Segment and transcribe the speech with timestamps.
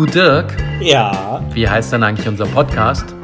[0.00, 3.14] Du Dirk, Ja, wie heißt denn eigentlich unser Podcast?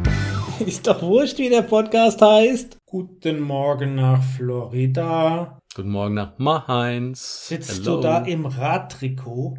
[0.64, 2.76] ist doch wurscht, wie der Podcast heißt.
[2.86, 5.58] Guten Morgen nach Florida.
[5.74, 7.48] Guten Morgen nach Mainz.
[7.48, 7.96] Sitzt Hello.
[7.96, 9.58] du da im Radtrikot?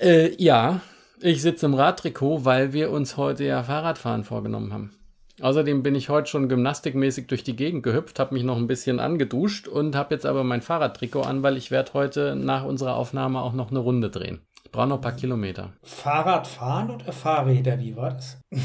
[0.00, 0.80] Äh, ja,
[1.20, 4.98] ich sitze im Radtrikot, weil wir uns heute ja Fahrradfahren vorgenommen haben.
[5.40, 8.98] Außerdem bin ich heute schon gymnastikmäßig durch die Gegend gehüpft, habe mich noch ein bisschen
[8.98, 13.40] angeduscht und habe jetzt aber mein Fahrradtrikot an, weil ich werde heute nach unserer Aufnahme
[13.42, 14.40] auch noch eine Runde drehen.
[14.64, 15.72] Ich brauche noch ein paar Kilometer.
[15.82, 17.78] Fahrradfahren oder Fahrräder?
[17.78, 18.38] Wie war das?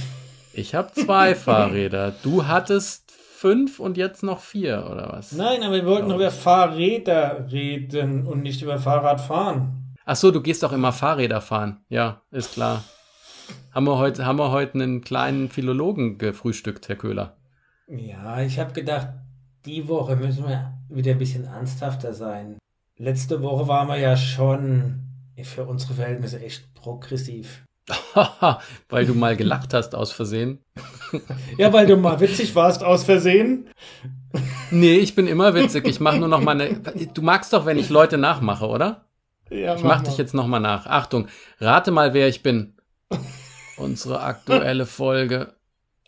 [0.56, 2.14] Ich habe zwei Fahrräder.
[2.22, 5.32] Du hattest fünf und jetzt noch vier, oder was?
[5.32, 9.96] Nein, aber wir wollten über Fahrräder reden und nicht über Fahrradfahren.
[10.06, 11.84] Ach so, du gehst doch immer Fahrräder fahren.
[11.90, 12.84] Ja, ist klar.
[13.72, 17.36] Haben wir heute, haben wir heute einen kleinen Philologen gefrühstückt, Herr Köhler?
[17.88, 19.08] Ja, ich habe gedacht,
[19.66, 22.60] die Woche müssen wir wieder ein bisschen ernsthafter sein.
[22.98, 25.03] Letzte Woche waren wir ja schon
[25.44, 27.64] für unsere Verhältnisse echt progressiv.
[28.90, 30.60] Weil du mal gelacht hast aus Versehen.
[31.60, 33.70] Ja, weil du mal witzig warst aus Versehen.
[34.72, 35.88] Nee, ich bin immer witzig.
[35.88, 36.80] Ich mache nur noch mal eine.
[37.14, 39.06] Du magst doch, wenn ich Leute nachmache, oder?
[39.52, 40.88] Ja, Ich mach dich jetzt noch mal nach.
[40.88, 41.28] Achtung,
[41.60, 42.76] rate mal, wer ich bin.
[43.78, 45.54] Unsere aktuelle Folge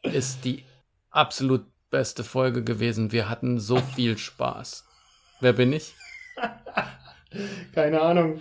[0.01, 0.63] ist die
[1.11, 3.11] absolut beste Folge gewesen.
[3.11, 4.85] Wir hatten so viel Spaß.
[5.39, 5.93] Wer bin ich?
[7.75, 8.39] Keine Ahnung.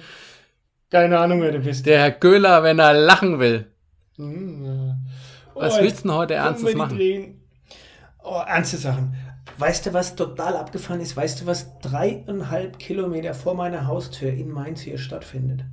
[0.95, 1.87] Keine Ahnung, wer du bist.
[1.87, 3.67] Der Herr Köhler, wenn er lachen will.
[4.17, 4.97] Hm, ja.
[5.55, 6.97] Was Oh, willst jetzt du denn heute Ernstes machen?
[6.97, 7.41] Tränen.
[8.23, 9.13] Oh, ernste Sachen.
[9.59, 11.17] Weißt du, was total abgefahren ist?
[11.17, 15.65] Weißt du, was dreieinhalb Kilometer vor meiner Haustür in Mainz hier stattfindet?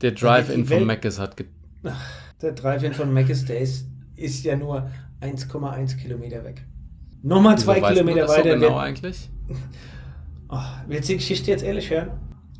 [0.00, 1.46] Der Drive-In von Meckes hat ge
[2.40, 3.84] Der Drive-In von Mackes Days
[4.16, 6.64] ist ja nur 1,1 Kilometer weg.
[7.22, 8.54] Nochmal Wieso zwei weiß man Kilometer das so weiter.
[8.54, 9.28] genau wird- eigentlich?
[10.52, 12.10] Oh, willst du die Geschichte jetzt ehrlich hören?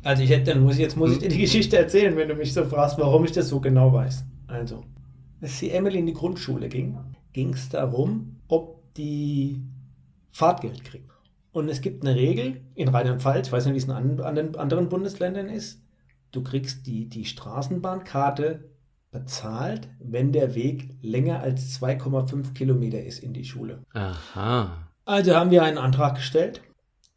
[0.03, 2.35] Also ich hätte, dann muss ich, jetzt muss ich dir die Geschichte erzählen, wenn du
[2.35, 4.23] mich so fragst, warum ich das so genau weiß.
[4.47, 4.83] Also,
[5.41, 6.97] als die Emily in die Grundschule ging,
[7.33, 9.61] ging es darum, ob die
[10.31, 11.09] Fahrtgeld kriegt.
[11.51, 14.55] Und es gibt eine Regel in Rheinland-Pfalz, ich weiß nicht, wie es in an- anderen,
[14.55, 15.81] anderen Bundesländern ist,
[16.31, 18.69] du kriegst die, die Straßenbahnkarte
[19.11, 23.83] bezahlt, wenn der Weg länger als 2,5 Kilometer ist in die Schule.
[23.93, 24.87] Aha.
[25.05, 26.61] Also haben wir einen Antrag gestellt.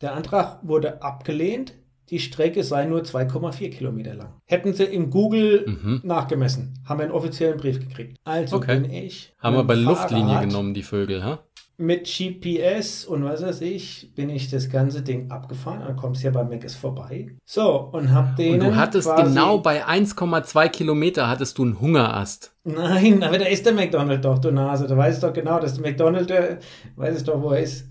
[0.01, 1.75] Der Antrag wurde abgelehnt.
[2.10, 4.34] Die Strecke sei nur 2,4 Kilometer lang.
[4.44, 6.00] Hätten sie im Google Mhm.
[6.04, 8.19] nachgemessen, haben wir einen offiziellen Brief gekriegt.
[8.25, 8.81] Also Okay.
[8.81, 11.41] bin ich Haben wir bei dem Luftlinie Fahrrad genommen, die Vögel, ha?
[11.76, 15.81] Mit GPS und was weiß ich, bin ich das ganze Ding abgefahren.
[15.81, 17.37] Dann kommst du ja bei Meckes vorbei.
[17.44, 18.38] So, und hab.
[18.38, 22.54] Und du hattest genau bei 1,2 Kilometer hattest du einen Hungerast.
[22.62, 24.86] Nein, aber da ist der McDonald doch, du Nase.
[24.86, 26.59] Du weißt doch genau, dass der McDonald, der
[26.94, 27.88] weiß es doch, wo er ist.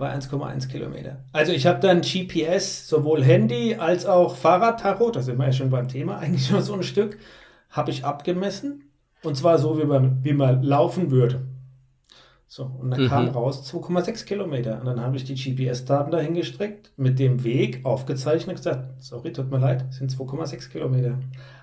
[0.00, 1.18] Bei 1,1 Kilometer.
[1.32, 5.70] Also ich habe dann GPS, sowohl Handy als auch Fahrradtacho, da sind wir ja schon
[5.70, 7.18] beim Thema, eigentlich schon so ein Stück,
[7.68, 8.84] habe ich abgemessen.
[9.22, 11.42] Und zwar so, wie man, wie man laufen würde.
[12.48, 13.08] So, und dann Mhm.
[13.08, 14.80] kam raus 2,6 Kilometer.
[14.80, 19.32] Und dann habe ich die GPS-Daten dahin gestreckt, mit dem Weg aufgezeichnet und gesagt, sorry,
[19.32, 21.18] tut mir leid, sind 2,6 Kilometer.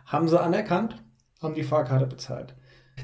[0.05, 0.95] Haben sie anerkannt,
[1.41, 2.53] haben die Fahrkarte bezahlt.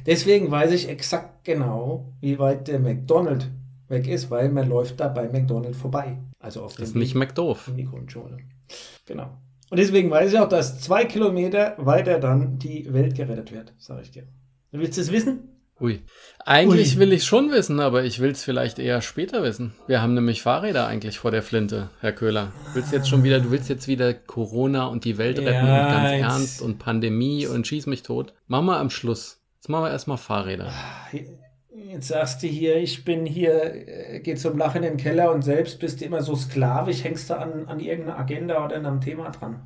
[0.05, 3.47] Deswegen weiß ich exakt genau, wie weit der McDonald
[3.88, 6.17] weg ist, weil man läuft da bei McDonald vorbei.
[6.39, 7.67] Also auf Das ist dem nicht McDoof.
[7.67, 8.38] in die Grundschule.
[9.05, 9.38] Genau.
[9.69, 14.01] Und deswegen weiß ich auch, dass zwei Kilometer weiter dann die Welt gerettet wird, sage
[14.03, 14.27] ich dir.
[14.72, 15.49] Willst du es wissen?
[15.81, 16.01] Ui.
[16.45, 16.99] Eigentlich Ui.
[16.99, 19.73] will ich schon wissen, aber ich will es vielleicht eher später wissen.
[19.88, 22.51] Wir haben nämlich Fahrräder eigentlich vor der Flinte, Herr Köhler.
[22.73, 25.91] Willst jetzt schon wieder, du willst jetzt wieder Corona und die Welt retten Ja, und
[25.93, 28.33] ganz jetzt- ernst und Pandemie und schieß mich tot.
[28.47, 29.41] Machen wir am Schluss.
[29.55, 30.72] Jetzt machen wir erstmal Fahrräder.
[31.93, 33.53] Jetzt sagst du hier, ich bin hier,
[34.15, 37.29] äh, geh zum Lachen in den Keller und selbst bist du immer so sklavisch, hängst
[37.29, 39.61] du an, an irgendeiner Agenda oder an einem Thema dran.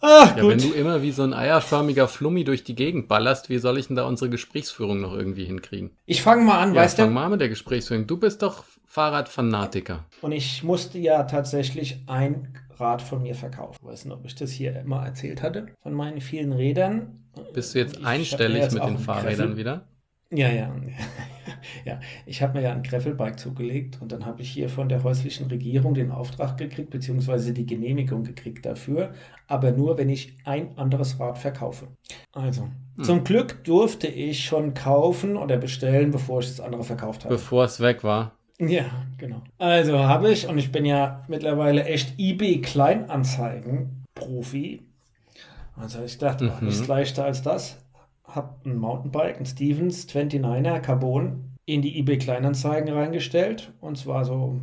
[0.00, 0.50] Ah, Ja, gut.
[0.50, 3.86] wenn du immer wie so ein eierförmiger Flummi durch die Gegend ballerst, wie soll ich
[3.86, 5.90] denn da unsere Gesprächsführung noch irgendwie hinkriegen?
[6.06, 7.14] Ich fange mal an, Ja, weißt fang du?
[7.14, 8.06] mal an mit der Gesprächsführung.
[8.08, 10.06] Du bist doch Fahrradfanatiker.
[10.22, 13.76] Und ich musste ja tatsächlich ein Rad von mir verkaufen.
[13.80, 17.22] Ich weiß nicht, ob ich das hier immer erzählt hatte, von meinen vielen Rädern.
[17.54, 19.86] Bist du jetzt Ich einstellig jetzt mit den Fahrrädern Greffel- wieder?
[20.32, 20.72] Ja, ja.
[21.84, 25.02] ja, ich habe mir ja ein Greffelbike zugelegt und dann habe ich hier von der
[25.02, 29.12] häuslichen Regierung den Auftrag gekriegt, beziehungsweise die Genehmigung gekriegt dafür,
[29.46, 31.88] aber nur, wenn ich ein anderes Rad verkaufe.
[32.32, 32.68] Also,
[33.02, 37.34] zum Glück durfte ich schon kaufen oder bestellen, bevor ich das andere verkauft habe.
[37.34, 38.32] Bevor es weg war.
[38.58, 38.84] Ja,
[39.16, 39.42] genau.
[39.56, 44.82] Also habe ich, und ich bin ja mittlerweile echt eBay Kleinanzeigen-Profi.
[45.76, 46.50] Also ich gedacht, Mhm.
[46.60, 47.78] oh, nichts leichter als das.
[48.24, 53.72] Hab ein Mountainbike, ein Stevens 29er Carbon, in die eBay Kleinanzeigen reingestellt.
[53.80, 54.58] Und zwar so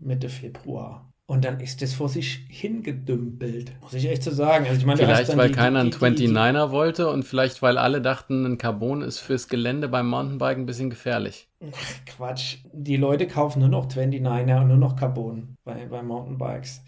[0.00, 1.10] Mitte Februar.
[1.26, 4.66] Und dann ist das vor sich hingedümpelt, muss ich echt so sagen.
[4.66, 7.78] Also ich meine, Vielleicht, weil die- keiner einen die- die- 29er wollte und vielleicht, weil
[7.78, 11.48] alle dachten, ein Carbon ist fürs Gelände beim Mountainbiken ein bisschen gefährlich.
[12.06, 12.58] Quatsch.
[12.74, 16.82] Die Leute kaufen nur noch 29er und nur noch Carbon bei, bei Mountainbikes.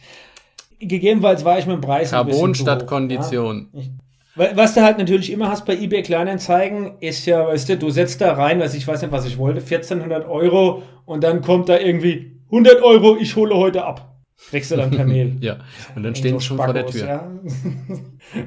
[0.79, 3.70] Gegebenenfalls war ich mit dem Preis Carbon statt hoch, Kondition.
[3.73, 3.81] Ja.
[3.81, 3.91] Ich,
[4.37, 8.21] was du halt natürlich immer hast bei eBay Kleinanzeigen, ist ja, weißt du, du setzt
[8.21, 11.79] da rein, was ich weiß nicht, was ich wollte, 1400 Euro und dann kommt da
[11.79, 14.17] irgendwie 100 Euro, ich hole heute ab.
[14.50, 15.37] Kriegst du dann per Mail.
[15.41, 15.59] Ja,
[15.94, 17.06] und dann stehen sie schon vor der Tür.
[17.06, 17.31] Ja.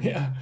[0.02, 0.34] ja.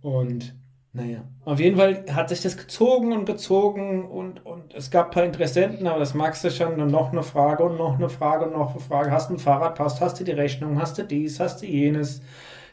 [0.00, 0.54] Und
[0.92, 5.10] naja, auf jeden Fall hat sich das gezogen und gezogen und, und es gab ein
[5.10, 6.80] paar Interessenten, aber das magst du schon.
[6.80, 9.10] Und noch eine Frage und noch eine Frage und noch eine Frage.
[9.10, 12.22] Hast du ein Fahrrad, passt, hast du die Rechnung, hast du dies, hast du jenes.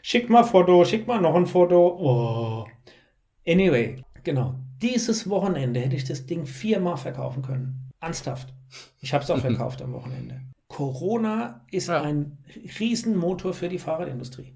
[0.06, 1.96] Schick mal ein Foto, schick mal noch ein Foto.
[1.98, 2.66] Oh.
[3.50, 4.54] Anyway, genau.
[4.82, 7.88] Dieses Wochenende hätte ich das Ding viermal verkaufen können.
[8.02, 8.52] Ernsthaft.
[9.00, 10.42] Ich habe es auch verkauft am Wochenende.
[10.68, 12.02] Corona ist Ja.
[12.02, 12.36] ein
[12.78, 14.54] Riesenmotor für die Fahrradindustrie.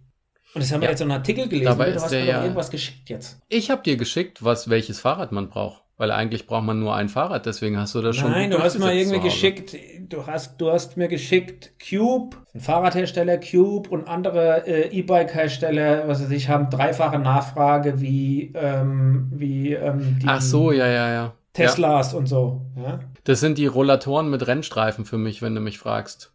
[0.52, 0.90] Und das haben wir Ja.
[0.90, 1.64] jetzt so einen Artikel gelesen.
[1.64, 1.94] Dabei oder?
[1.96, 3.40] du hast mir ja- irgendwas geschickt jetzt.
[3.48, 5.82] Ich habe dir geschickt, was welches Fahrrad man braucht.
[5.96, 8.30] Weil eigentlich braucht man nur ein Fahrrad, deswegen hast du das schon.
[8.30, 9.74] Nein, du hast mir durchgesetzt irgendwie geschickt,
[10.08, 16.22] du hast, du hast mir geschickt Cube, ein Fahrradhersteller Cube und andere äh, E-Bike-Hersteller, was
[16.22, 21.14] weiß ich, haben dreifache Nachfrage wie, ähm, wie ähm, die Ach so, ja, ja, ja.
[21.14, 21.34] Ja.
[21.52, 22.62] Teslas und so.
[22.76, 23.00] Ja?
[23.24, 26.32] Das sind die Rollatoren mit Rennstreifen für mich, wenn du mich fragst.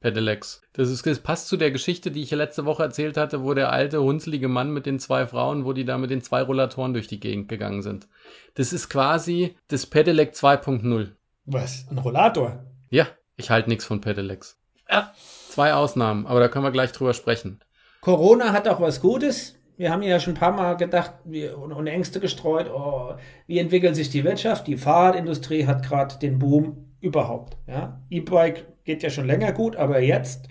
[0.00, 0.62] Pedelecs.
[0.72, 3.70] Das, ist, das passt zu der Geschichte, die ich letzte Woche erzählt hatte, wo der
[3.70, 7.06] alte, hunzlige Mann mit den zwei Frauen, wo die da mit den zwei Rollatoren durch
[7.06, 8.08] die Gegend gegangen sind.
[8.54, 11.08] Das ist quasi das Pedelec 2.0.
[11.44, 11.86] Was?
[11.90, 12.64] Ein Rollator?
[12.90, 13.06] Ja,
[13.36, 14.58] ich halte nichts von Pedelecs.
[14.90, 15.12] Ja,
[15.48, 17.60] zwei Ausnahmen, aber da können wir gleich drüber sprechen.
[18.00, 19.56] Corona hat auch was Gutes.
[19.76, 23.14] Wir haben ja schon ein paar Mal gedacht wir, und, und Ängste gestreut, oh,
[23.46, 24.66] wie entwickelt sich die Wirtschaft?
[24.66, 27.56] Die Fahrradindustrie hat gerade den Boom überhaupt.
[27.66, 28.02] Ja?
[28.10, 30.48] E-Bike geht ja schon länger gut, aber jetzt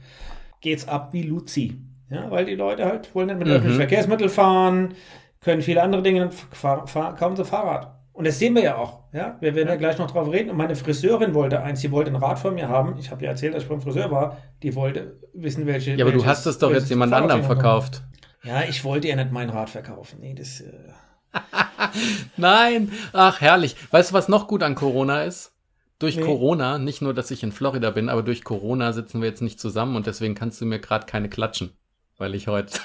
[0.62, 1.80] geht's ab wie Luzi.
[2.10, 2.32] Ja?
[2.32, 3.54] Weil die Leute halt wollen nicht mit Mhm.
[3.54, 4.96] öffentlichen Verkehrsmitteln fahren,
[5.42, 7.99] können viele andere Dinge, dann fahr, fahr, kaufen sie Fahrrad.
[8.20, 9.00] Und das sehen wir ja auch.
[9.14, 9.38] Ja?
[9.40, 9.78] Wir werden ja.
[9.78, 10.50] gleich noch drauf reden.
[10.50, 12.98] Und meine Friseurin wollte eins, sie wollte ein Rad von mir haben.
[13.00, 14.36] Ich habe ja erzählt, dass ich beim Friseur war.
[14.62, 15.96] Die wollte wissen, welche.
[15.96, 18.02] Ja, aber du hast es doch jetzt jemand anderem verkauft.
[18.44, 20.20] Ja, ich wollte ja nicht mein Rad verkaufen.
[20.20, 20.60] Nee, das.
[20.60, 20.74] Äh,
[22.36, 23.78] Nein, ach herrlich.
[23.92, 25.54] Weißt du, was noch gut an Corona ist?
[25.98, 26.24] Durch Nee.
[26.24, 29.62] Corona, nicht nur, dass ich in Florida bin, aber durch Corona sitzen wir jetzt nicht
[29.62, 31.72] zusammen und deswegen kannst du mir gerade keine klatschen,
[32.18, 32.82] weil ich heute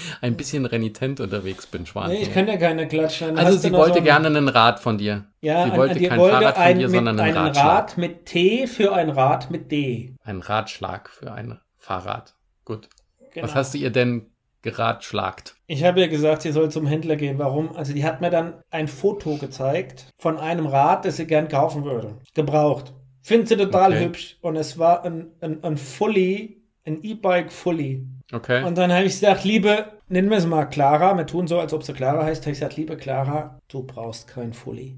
[0.20, 2.10] ein bisschen renitent unterwegs bin, Schwan.
[2.10, 3.38] nee, ich kann ja keine klatschen.
[3.38, 5.26] Also sie wollte so ein- gerne einen Rad von dir.
[5.40, 7.56] Ja, sie wollte an- kein wollte Fahrrad von ein, dir, mit, sondern einen ein.
[7.56, 10.14] Rad mit T für ein Rad mit D.
[10.24, 12.34] Ein Ratschlag für ein Fahrrad.
[12.64, 12.88] Gut.
[13.34, 13.46] Genau.
[13.46, 14.26] Was hast du ihr denn
[14.62, 15.54] geratschlagt?
[15.66, 17.38] Ich habe ihr gesagt, sie soll zum Händler gehen.
[17.38, 17.74] Warum?
[17.76, 21.84] Also die hat mir dann ein Foto gezeigt von einem Rad, das sie gern kaufen
[21.84, 22.18] würde.
[22.34, 22.92] Gebraucht.
[23.22, 24.04] Finde sie total Okay.
[24.04, 24.38] hübsch.
[24.40, 28.06] Und es war ein, ein, ein Fully, ein E-Bike Fully.
[28.32, 28.64] Okay.
[28.64, 31.16] Und dann habe ich gesagt, liebe, nennen wir es mal Clara.
[31.16, 32.42] Wir tun so, als ob sie Clara heißt.
[32.42, 34.96] Habe ich gesagt, liebe Clara, du brauchst kein Fully.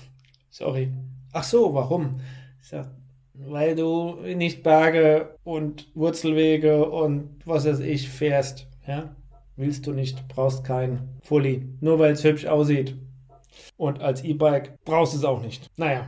[0.50, 0.92] Sorry.
[1.32, 2.20] Ach so, warum?
[2.60, 2.90] Ich sag,
[3.32, 8.68] weil du nicht Berge und Wurzelwege und was weiß ich fährst.
[8.86, 9.16] Ja?
[9.56, 11.66] Willst du nicht, brauchst kein Fully.
[11.80, 12.96] Nur weil es hübsch aussieht.
[13.76, 15.68] Und als E-Bike brauchst du es auch nicht.
[15.76, 16.06] Naja.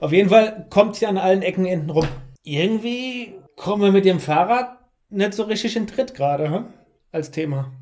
[0.00, 2.06] Auf jeden Fall kommt sie an allen Ecken enden rum.
[2.42, 4.77] Irgendwie kommen wir mit dem Fahrrad
[5.10, 6.64] nicht so richtig in Tritt gerade, hm?
[7.12, 7.72] als Thema.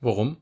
[0.00, 0.38] Warum?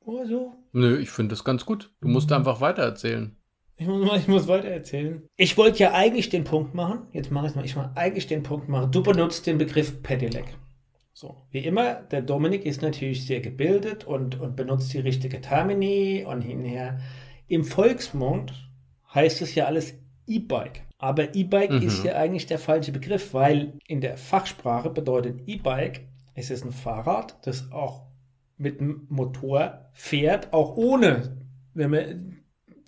[0.00, 0.54] Oh, so.
[0.72, 1.92] Nö, ich finde das ganz gut.
[2.00, 2.36] Du musst Mhm.
[2.36, 3.36] einfach weitererzählen.
[3.76, 5.26] Ich muss, mal, ich muss weiter erzählen.
[5.36, 7.08] Ich wollte ja eigentlich den Punkt machen.
[7.12, 7.64] Jetzt mache ich es mal.
[7.64, 8.92] Ich mal eigentlich den Punkt machen.
[8.92, 10.44] Du benutzt den Begriff Pedelec.
[11.12, 16.24] So, wie immer, der Dominik ist natürlich sehr gebildet und, und benutzt die richtige Termini
[16.26, 16.98] und hinher.
[17.48, 18.52] Im Volksmund
[19.12, 19.94] heißt es ja alles
[20.26, 20.82] E-Bike.
[20.98, 21.82] Aber E-Bike Mhm.
[21.82, 26.72] ist ja eigentlich der falsche Begriff, weil in der Fachsprache bedeutet E-Bike, es ist ein
[26.72, 28.06] Fahrrad, das auch
[28.56, 31.36] mit dem Motor fährt, auch ohne,
[31.74, 32.38] wenn man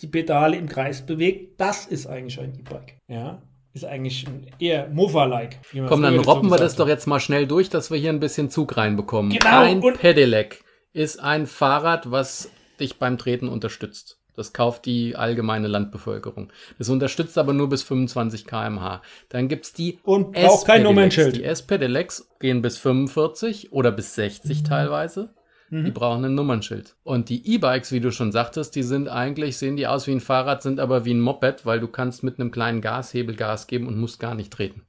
[0.01, 1.61] die Pedale im Kreis bewegt.
[1.61, 2.97] Das ist eigentlich ein E-Bike.
[3.09, 4.27] Ja, ist eigentlich
[4.59, 5.59] eher Mofa-like.
[5.87, 8.49] Komm, dann robben wir das doch jetzt mal schnell durch, dass wir hier ein bisschen
[8.51, 9.33] Zug reinbekommen.
[9.33, 10.63] Genau, Ein Pedelec
[10.93, 12.51] ist ein Fahrrad, was
[12.81, 14.16] dich beim Treten unterstützt.
[14.37, 16.53] Das kauft die allgemeine Landbevölkerung.
[16.79, 19.03] Das unterstützt aber nur bis 25 km/h.
[19.31, 20.83] Dann gibt's die Und braucht kein.
[20.83, 21.37] Nummernschild.
[21.37, 25.35] Die S-Pedelecs gehen bis 45 oder bis 60 teilweise.
[25.71, 25.87] Mhm.
[25.87, 26.97] Die brauchen ein Nummernschild.
[27.03, 30.21] Und die E-Bikes, wie du schon sagtest, die sind eigentlich, sehen die aus wie ein
[30.21, 33.87] Fahrrad, sind aber wie ein Moped, weil du kannst mit einem kleinen Gashebel Gas geben
[33.87, 34.83] und musst gar nicht treten.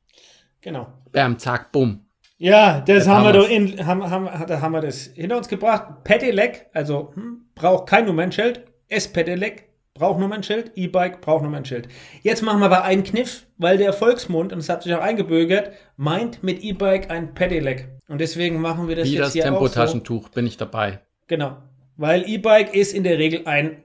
[0.62, 0.88] Genau.
[1.12, 2.06] Bam, zack, bumm.
[2.38, 5.48] Ja, das Jetzt haben wir doch in, haben, haben, da haben wir das hinter uns
[5.48, 6.04] gebracht.
[6.04, 8.64] Pedelec, also hm, braucht kein Nummernschild.
[8.90, 11.88] S-Pedelec braucht Nummernschild, E-Bike braucht Nummernschild.
[12.22, 15.72] Jetzt machen wir aber einen Kniff, weil der Volksmund, und es hat sich auch eingebürgert,
[15.98, 17.90] meint mit E-Bike ein Pedelec.
[18.08, 20.34] Und deswegen machen wir das Wie jetzt das hier Tempotaschentuch auch so.
[20.34, 21.00] bin ich dabei.
[21.28, 21.58] Genau,
[21.98, 23.82] weil E-Bike ist in der Regel ein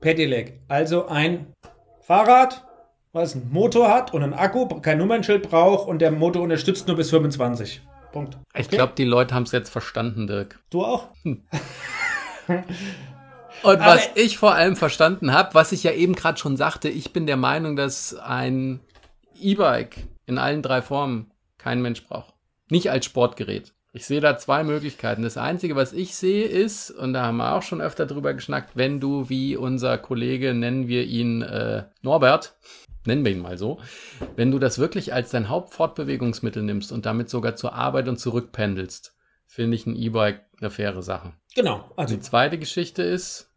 [0.00, 1.52] Pedelec, also ein
[2.00, 2.64] Fahrrad,
[3.12, 6.96] was einen Motor hat und einen Akku, kein Nummernschild braucht und der Motor unterstützt nur
[6.96, 7.82] bis 25.
[8.12, 8.38] Punkt.
[8.54, 8.76] Ich Okay?
[8.76, 10.60] glaube, die Leute haben es jetzt verstanden, Dirk.
[10.70, 11.08] Du auch?
[13.62, 16.88] Und was Aber- ich vor allem verstanden habe, was ich ja eben gerade schon sagte,
[16.88, 18.80] ich bin der Meinung, dass ein
[19.40, 22.34] E-Bike in allen drei Formen kein Mensch braucht.
[22.70, 23.72] Nicht als Sportgerät.
[23.92, 25.22] Ich sehe da zwei Möglichkeiten.
[25.22, 28.72] Das Einzige, was ich sehe, ist, und da haben wir auch schon öfter drüber geschnackt,
[28.76, 32.54] wenn du wie unser Kollege, nennen wir ihn äh, Norbert,
[33.06, 33.78] nennen wir ihn mal so,
[34.36, 39.16] wenn du das wirklich als dein Hauptfortbewegungsmittel nimmst und damit sogar zur Arbeit und zurückpendelst,
[39.46, 41.32] finde ich ein E-Bike eine faire Sache.
[41.54, 41.90] Genau.
[41.96, 43.47] Also Die zweite Geschichte ist,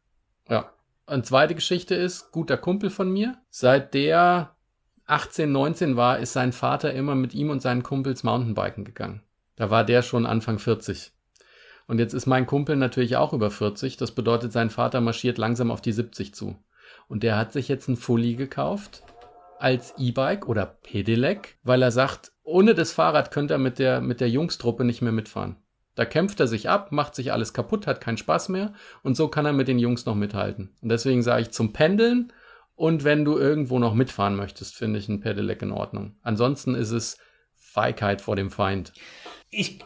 [0.51, 0.71] ja,
[1.07, 3.37] eine zweite Geschichte ist, guter Kumpel von mir.
[3.49, 4.53] Seit der
[5.05, 9.23] 18, 19 war, ist sein Vater immer mit ihm und seinen Kumpels Mountainbiken gegangen.
[9.55, 11.11] Da war der schon Anfang 40.
[11.87, 13.97] Und jetzt ist mein Kumpel natürlich auch über 40.
[13.97, 16.57] Das bedeutet, sein Vater marschiert langsam auf die 70 zu.
[17.07, 19.03] Und der hat sich jetzt ein Fully gekauft
[19.59, 24.19] als E-Bike oder Pedelec, weil er sagt, ohne das Fahrrad könnte er mit der, mit
[24.19, 25.55] der Jungstruppe nicht mehr mitfahren.
[25.95, 29.27] Da kämpft er sich ab, macht sich alles kaputt, hat keinen Spaß mehr und so
[29.27, 30.75] kann er mit den Jungs noch mithalten.
[30.81, 32.31] Und deswegen sage ich zum Pendeln
[32.75, 36.15] und wenn du irgendwo noch mitfahren möchtest, finde ich ein Pedelec in Ordnung.
[36.21, 37.17] Ansonsten ist es
[37.55, 38.93] Feigheit vor dem Feind.
[39.49, 39.79] ich,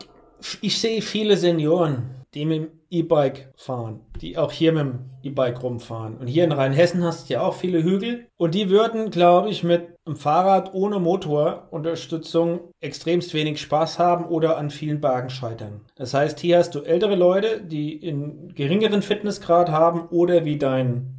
[0.62, 5.64] ich sehe viele Senioren, die mit dem E-Bike fahren, die auch hier mit dem E-Bike
[5.64, 6.18] rumfahren.
[6.18, 8.28] Und hier in Rheinhessen hast du ja auch viele Hügel.
[8.38, 14.58] Und die würden, glaube ich, mit einem Fahrrad ohne Motorunterstützung extremst wenig Spaß haben oder
[14.58, 15.82] an vielen Bergen scheitern.
[15.96, 21.15] Das heißt, hier hast du ältere Leute, die einen geringeren Fitnessgrad haben oder wie dein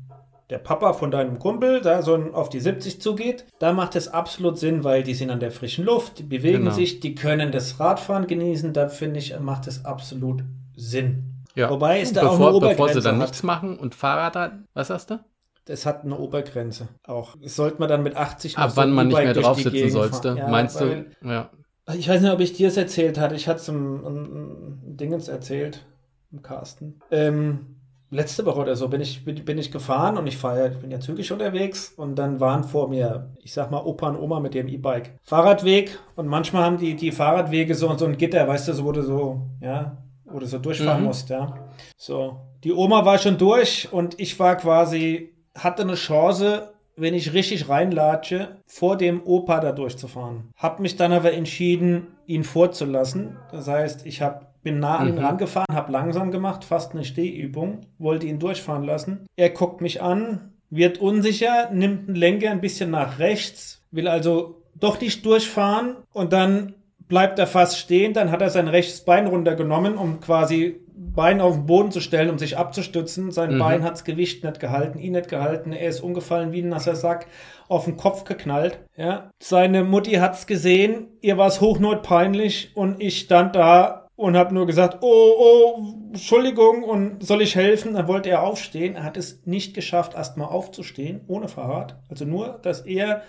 [0.50, 4.58] der Papa von deinem Kumpel da so auf die 70 zugeht, da macht es absolut
[4.58, 6.70] Sinn, weil die sind an der frischen Luft, die bewegen Genau.
[6.70, 10.44] sich, die können das Radfahren genießen, da finde ich, macht es absolut
[10.76, 11.32] Sinn.
[11.54, 11.70] Ja.
[11.70, 13.22] Wobei es da auch bevor, eine bevor sie Obergrenze dann hat.
[13.22, 15.18] nichts machen und Fahrrad hat, was sagst du?
[15.64, 17.34] Das hat eine Obergrenze auch.
[17.42, 19.58] Das sollte man dann mit 80 noch Ab so wann ein man nicht mehr drauf
[19.60, 20.36] sitzen sollste, fahren.
[20.36, 21.28] Ja, meinst weil- du?
[21.28, 21.50] Ja.
[21.94, 23.34] Ich weiß nicht, ob ich dir es erzählt hatte.
[23.36, 25.84] Ich hatte es im, im, im Dingens erzählt,
[26.32, 27.00] im Carsten.
[27.10, 27.75] Ähm,
[28.10, 30.90] letzte Woche oder so bin ich, bin, bin ich gefahren und ich fahre ich bin
[30.90, 34.54] ja zügig unterwegs und dann waren vor mir, ich sag mal, Opa und Oma mit
[34.54, 35.18] dem E-Bike.
[35.22, 38.92] Fahrradweg und manchmal haben die, die Fahrradwege so, so ein Gitter, weißt du, so, wo
[38.92, 41.06] du so, ja, wo du so durchfahren Mhm.
[41.08, 41.54] musst, ja.
[41.96, 42.36] So.
[42.64, 47.68] Die Oma war schon durch und ich war quasi, hatte eine Chance, wenn ich richtig
[47.68, 50.50] reinlatsche, vor dem Opa da durchzufahren.
[50.56, 53.36] Hab mich dann aber entschieden, ihn vorzulassen.
[53.52, 55.24] Das heißt, ich hab, bin nah an ihn Mhm.
[55.24, 59.26] rangefahren, habe langsam gemacht, fast eine Stehübung, wollte ihn durchfahren lassen.
[59.36, 64.62] Er guckt mich an, wird unsicher, nimmt den Lenker ein bisschen nach rechts, will also
[64.74, 66.74] doch nicht durchfahren und dann
[67.06, 71.54] bleibt er fast stehen, dann hat er sein rechtes Bein runtergenommen, um quasi Bein auf
[71.54, 73.30] den Boden zu stellen, um sich abzustützen.
[73.30, 73.58] Sein Mhm.
[73.58, 75.72] Bein hat das Gewicht nicht gehalten, ihn nicht gehalten.
[75.72, 77.26] Er ist umgefallen wie ein nasser Sack,
[77.68, 78.78] auf den Kopf geknallt.
[78.96, 79.30] Ja.
[79.40, 84.66] Seine Mutti hat's gesehen, ihr war es hochnotpeinlich und ich stand da und habe nur
[84.66, 87.94] gesagt, oh, oh, Entschuldigung und soll ich helfen?
[87.94, 88.96] Dann wollte er aufstehen.
[88.96, 91.98] Er hat es nicht geschafft, erstmal aufzustehen, ohne Fahrrad.
[92.08, 93.22] Also nur, dass er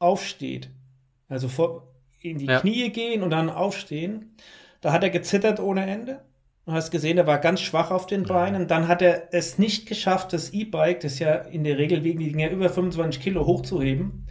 [0.00, 0.70] aufsteht.
[1.28, 1.88] Also vor,
[2.20, 2.60] in die Ja.
[2.60, 4.36] Knie gehen und dann aufstehen.
[4.80, 6.20] Da hat er gezittert ohne Ende.
[6.66, 8.66] Du hast gesehen, er war ganz schwach auf den Beinen.
[8.66, 12.32] Dann hat er es nicht geschafft, das E-Bike, das ja in der Regel wiegen die
[12.32, 14.26] Dinger über 25 Kilo, hochzuheben.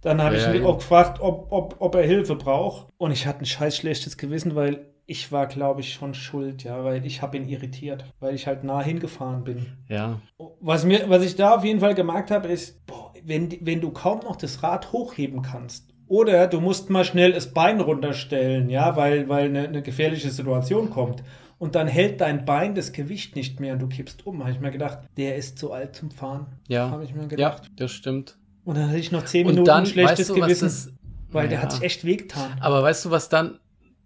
[0.00, 0.68] Dann habe Ja, ich ihn ja.
[0.68, 2.88] auch gefragt, ob, ob, ob er Hilfe braucht.
[2.96, 6.84] Und ich hatte ein scheiß schlechtes Gewissen, weil ich war, glaube ich, schon schuld, ja,
[6.84, 9.66] weil ich habe ihn irritiert, weil ich halt nah hingefahren bin.
[9.88, 10.20] Ja.
[10.60, 13.90] Was, mir, was ich da auf jeden Fall gemerkt habe, ist, boah, wenn, wenn du
[13.90, 18.96] kaum noch das Rad hochheben kannst, oder du musst mal schnell das Bein runterstellen, ja,
[18.96, 21.22] weil, weil eine, eine gefährliche Situation kommt.
[21.58, 24.40] Und dann hält dein Bein das Gewicht nicht mehr und du kippst um.
[24.40, 26.46] Habe ich mir gedacht, der ist zu alt zum Fahren.
[26.68, 26.90] Ja.
[26.90, 27.70] Habe ich mir Ja, gedacht.
[27.76, 28.36] das stimmt.
[28.64, 30.92] Und dann hatte ich noch zehn Und Minuten dann, schlechtes weißt du, was Gewissen, das,
[31.30, 31.62] weil der Ja.
[31.62, 32.56] hat sich echt wehgetan.
[32.60, 33.58] Aber weißt du, was dann,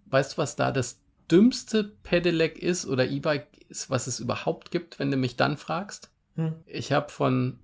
[0.09, 0.99] weißt du, was da das
[1.29, 6.09] dümmste Pedelec ist oder E-Bike ist, was es überhaupt gibt, wenn du mich dann fragst?
[6.35, 6.55] Hm.
[6.65, 7.59] Ich habe von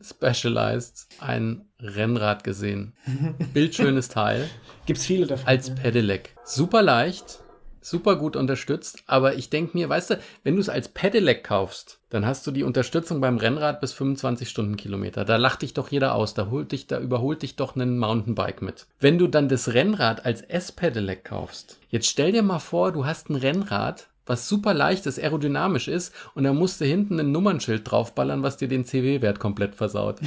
[0.00, 2.94] Specialized ein Rennrad gesehen.
[3.52, 4.48] Bildschönes Teil
[4.86, 5.46] Gibt's viele davon.
[5.46, 5.74] als.
[5.74, 6.34] Pedelec.
[6.44, 7.41] Super leicht,
[7.82, 11.98] super gut unterstützt, aber ich denke mir, weißt du, wenn du es als Pedelec kaufst,
[12.10, 15.24] dann hast du die Unterstützung beim Rennrad bis 25 Stundenkilometer.
[15.24, 18.62] Da lacht dich doch jeder aus, da holt dich, da überholt dich doch ein Mountainbike
[18.62, 18.86] mit.
[19.00, 23.30] Wenn du dann das Rennrad als S-Pedelec kaufst, jetzt stell dir mal vor, du hast
[23.30, 27.90] ein Rennrad, was super leicht ist, aerodynamisch ist und da musst du hinten ein Nummernschild
[27.90, 30.20] draufballern, was dir den CW-Wert komplett versaut.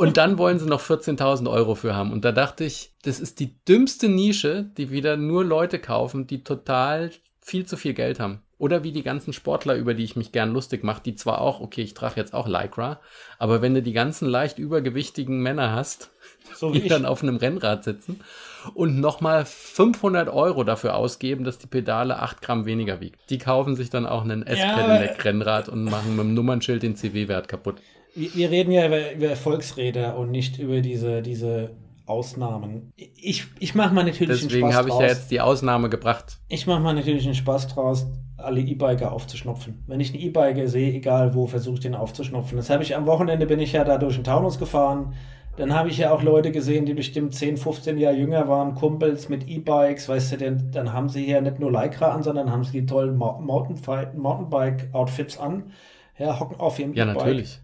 [0.00, 2.10] Und dann wollen sie noch 14.000 Euro für haben.
[2.10, 6.42] Und da dachte ich, das ist die dümmste Nische, die wieder nur Leute kaufen, die
[6.42, 7.10] total
[7.42, 8.40] viel zu viel Geld haben.
[8.56, 11.60] Oder wie die ganzen Sportler, über die ich mich gern lustig mache, die zwar auch,
[11.60, 12.98] okay, ich trage jetzt auch Lycra,
[13.38, 16.10] aber wenn du die ganzen leicht übergewichtigen Männer hast,
[16.54, 16.88] so die ich.
[16.88, 18.20] dann auf einem Rennrad sitzen
[18.72, 23.20] und nochmal 500 Euro dafür ausgeben, dass die Pedale 8 Gramm weniger wiegt.
[23.28, 27.82] Die kaufen sich dann auch einen S-Pedelec-Rennrad und machen mit dem Nummernschild den CW-Wert kaputt.
[28.14, 31.70] Wir, wir, reden ja über, über Volksräder und nicht über diese, diese
[32.10, 32.92] Ausnahmen.
[32.96, 35.88] Ich, ich mache mal natürlich Deswegen einen Spaß Deswegen habe ich ja jetzt die Ausnahme
[35.88, 36.38] gebracht.
[36.48, 39.84] Ich mache mal natürlich einen Spaß draus, alle E-Biker aufzuschnupfen.
[39.86, 42.56] Wenn ich einen E-Biker sehe, egal wo, versuche ich den aufzuschnupfen.
[42.56, 45.14] Das habe ich am Wochenende, bin ich ja da durch den Taunus gefahren.
[45.56, 49.28] Dann habe ich ja auch Leute gesehen, die bestimmt 10, 15 Jahre jünger waren, Kumpels
[49.28, 52.64] mit E-Bikes, weißt du, denn, dann haben sie hier nicht nur Lycra an, sondern haben
[52.64, 55.72] sie die tollen Mountainbike-Outfits an,
[56.18, 57.60] ja, hocken auf ihrem Ja, e natürlich.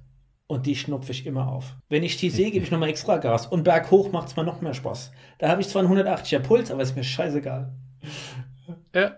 [0.48, 1.74] Und die schnupfe ich immer auf.
[1.88, 3.46] Wenn ich die sehe, gebe ich nochmal extra Gas.
[3.46, 5.10] Und berghoch macht es mir noch mehr Spaß.
[5.38, 7.72] Da habe ich zwar einen 180er Puls, aber ist mir scheißegal.
[8.94, 9.16] Ja.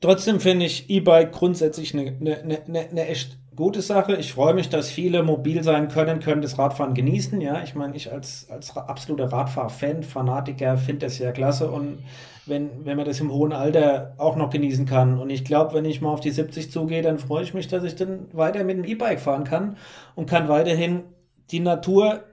[0.00, 4.14] Trotzdem finde ich E-Bike grundsätzlich eine, eine, eine, eine echt gute Sache.
[4.16, 7.40] Ich freue mich, dass viele mobil sein können, können das Radfahren genießen.
[7.40, 11.70] Ja, ich meine, ich als, als absoluter Radfahr-Fan, Fanatiker, finde das ja klasse.
[11.70, 12.04] Und
[12.46, 15.18] wenn, wenn man das im hohen Alter auch noch genießen kann.
[15.18, 17.84] Und ich glaube, wenn ich mal auf die 70 zugehe, dann freue ich mich, dass
[17.84, 19.76] ich dann weiter mit dem E-Bike fahren kann
[20.14, 21.04] und kann weiterhin
[21.50, 22.24] die Natur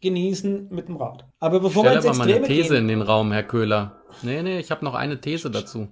[0.00, 1.26] genießen mit dem Rad.
[1.40, 4.02] Aber bevor Stell wir jetzt mal eine These gehen, in den Raum, Herr Köhler.
[4.22, 5.88] Nee, nee, ich habe noch eine These dazu.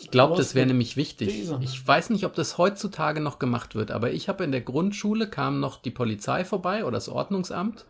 [0.00, 1.28] Ich glaube, das wäre nämlich wichtig.
[1.28, 1.58] These.
[1.60, 5.28] Ich weiß nicht, ob das heutzutage noch gemacht wird, aber ich habe in der Grundschule
[5.28, 7.86] kam noch die Polizei vorbei oder das Ordnungsamt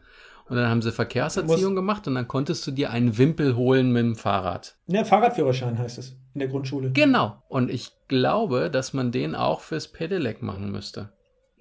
[0.49, 4.03] und dann haben sie Verkehrserziehung gemacht und dann konntest du dir einen Wimpel holen mit
[4.03, 4.77] dem Fahrrad.
[4.87, 6.91] Ja, Fahrradführerschein heißt es in der Grundschule.
[6.91, 7.43] Genau.
[7.49, 11.11] Und ich glaube, dass man den auch fürs Pedelec machen müsste.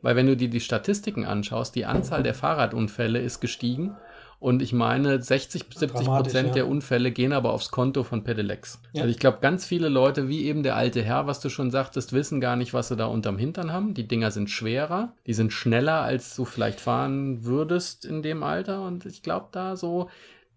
[0.02, 3.96] Weil wenn du dir die Statistiken anschaust, die Anzahl der Fahrradunfälle ist gestiegen
[4.40, 6.54] und ich meine, 60, 70 Prozent ja.
[6.54, 8.80] der Unfälle gehen aber aufs Konto von Pedelecs.
[8.94, 9.02] Ja.
[9.02, 12.14] Also ich glaube, ganz viele Leute, wie eben der alte Herr, was du schon sagtest,
[12.14, 13.96] wissen gar nicht, was sie da unterm Hintern haben.
[13.96, 18.86] Die Dinger sind schwerer, die sind schneller, als du vielleicht fahren würdest in dem Alter.
[18.86, 20.10] Und ich glaube, da so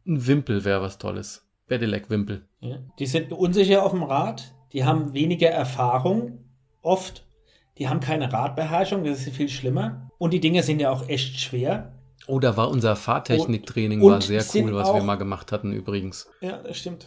[0.06, 1.46] ein Wimpel wäre was Tolles.
[1.68, 2.42] Pedelec-Wimpel.
[2.60, 2.76] Ja.
[2.98, 6.44] Die sind unsicher auf dem Rad, die haben weniger Erfahrung,
[6.82, 7.24] oft.
[7.78, 10.10] Die haben keine Radbeherrschung, das ist viel schlimmer.
[10.18, 11.94] Und die Dinge sind ja auch echt schwer.
[12.30, 16.28] Oh, da war unser Fahrtechniktraining war sehr cool, was wir mal gemacht hatten übrigens.
[16.40, 17.06] Ja, das stimmt.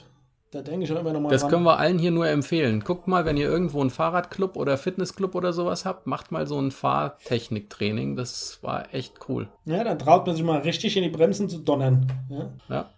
[0.52, 1.50] Da denke ich auch immer nochmal Das ran.
[1.50, 2.82] können wir allen hier nur empfehlen.
[2.82, 6.60] Guckt mal, wenn ihr irgendwo einen Fahrradclub oder Fitnessclub oder sowas habt, macht mal so
[6.60, 8.16] ein Fahrtechniktraining.
[8.16, 9.48] Das war echt cool.
[9.66, 12.12] Ja, dann traut man sich mal richtig in die Bremsen zu donnern.
[12.30, 12.52] Ja.
[12.70, 12.90] ja.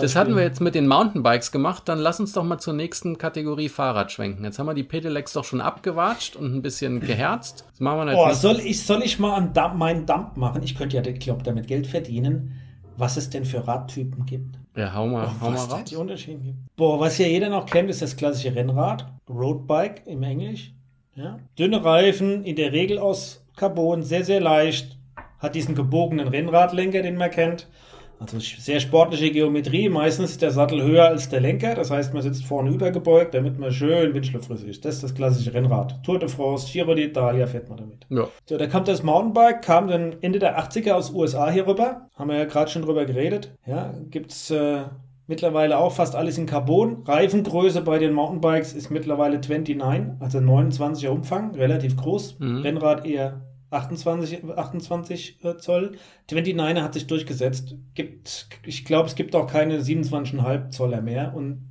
[0.00, 1.82] Das hatten wir jetzt mit den Mountainbikes gemacht.
[1.86, 4.44] Dann lass uns doch mal zur nächsten Kategorie Fahrrad schwenken.
[4.44, 7.64] Jetzt haben wir die Pedelecs doch schon abgewatscht und ein bisschen geherzt.
[7.70, 10.62] Das machen wir oh, soll ich, soll ich mal einen Dump, meinen Dump machen?
[10.62, 12.54] Ich könnte ja, glaube, damit Geld verdienen,
[12.96, 14.56] was es denn für Radtypen gibt.
[14.76, 15.84] Ja, hau mal, oh, hau mal raus.
[15.84, 16.76] Die Unterschiede gibt.
[16.76, 19.06] Boah, was ja jeder noch kennt, ist das klassische Rennrad.
[19.28, 20.72] Roadbike im Englisch.
[21.14, 21.38] Ja.
[21.58, 24.98] Dünne Reifen, in der Regel aus Carbon, sehr, sehr leicht.
[25.38, 27.68] Hat diesen gebogenen Rennradlenker, den man kennt.
[28.18, 29.88] Also sehr sportliche Geometrie.
[29.88, 31.74] Meistens ist der Sattel höher als der Lenker.
[31.74, 34.84] Das heißt, man sitzt vorne übergebeugt, damit man schön windschlupfrig ist.
[34.84, 36.02] Das ist das klassische Rennrad.
[36.02, 38.06] Tour de France, Giro d'Italia fährt man damit.
[38.08, 38.28] Ja.
[38.46, 42.08] So, da kam das Mountainbike, kam dann Ende der 80er aus USA hier rüber.
[42.14, 43.52] Haben wir ja gerade schon drüber geredet.
[43.66, 44.84] Ja, gibt's äh,
[45.26, 47.02] mittlerweile auch fast alles in Carbon.
[47.04, 49.80] Reifengröße bei den Mountainbikes ist mittlerweile 29,
[50.20, 52.38] also 29er Umfang, relativ groß.
[52.38, 52.62] Mhm.
[52.62, 55.92] Rennrad eher 28, 28 äh, Zoll.
[56.30, 57.74] 29er hat sich durchgesetzt.
[57.94, 61.34] Gibt, ich glaube, es gibt auch keine 27,5 Zoller mehr.
[61.34, 61.68] Und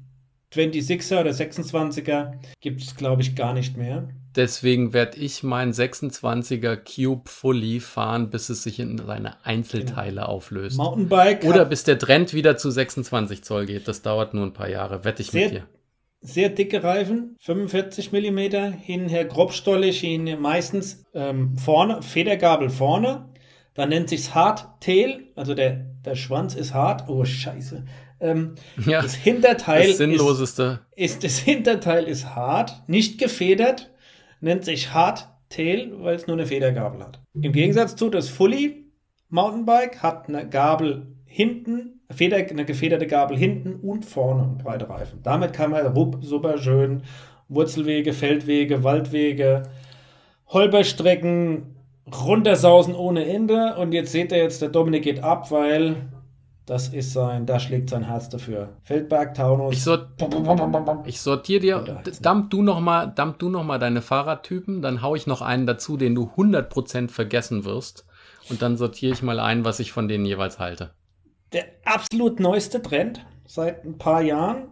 [0.54, 4.10] 26er oder 26er gibt es, glaube ich, gar nicht mehr.
[4.36, 10.28] Deswegen werde ich meinen 26er Cube Fully fahren, bis es sich in seine Einzelteile genau.
[10.28, 10.78] auflöst.
[10.78, 11.46] Mountainbike.
[11.46, 13.88] Oder bis der Trend wieder zu 26 Zoll geht.
[13.88, 15.68] Das dauert nur ein paar Jahre, wette ich sehr, mit dir
[16.26, 23.30] sehr dicke Reifen, 45 mm, hinher grobstollig, hin meistens ähm, vorne, Federgabel vorne.
[23.74, 27.10] Dann nennt sich's Hardtail, also der, der Schwanz ist hart.
[27.10, 27.86] Oh, scheiße.
[28.20, 30.82] Ähm, ja, das Hinterteil das Sinnloseste.
[30.96, 33.92] Ist, ist, das Hinterteil ist hart, nicht gefedert,
[34.40, 37.20] nennt sich Hardtail, weil es nur eine Federgabel hat.
[37.34, 38.86] Im Gegensatz zu das Fully
[39.30, 45.20] Mountainbike hat eine Gabel hinten Feder, eine gefederte Gabel hinten und vorne und breite Reifen.
[45.24, 47.04] Damit kann man rup, super schön
[47.48, 49.64] Wurzelwege, Feldwege, Waldwege,
[50.48, 51.76] Holperstrecken
[52.12, 53.76] runtersausen ohne Ende.
[53.76, 55.96] Und jetzt seht ihr jetzt, der Dominik geht ab, weil
[56.66, 58.70] Das ist sein, da schlägt sein Herz dafür.
[58.82, 59.74] Feldberg, Taunus.
[59.74, 60.08] Ich, sort,
[61.06, 65.96] ich sortiere dir, dump du nochmal noch deine Fahrradtypen, dann haue ich noch einen dazu,
[65.96, 68.06] den du 100% vergessen wirst.
[68.50, 70.90] Und dann sortiere ich mal ein, was ich von denen jeweils halte.
[71.56, 74.68] Der absolut neueste Trend seit ein paar Jahren.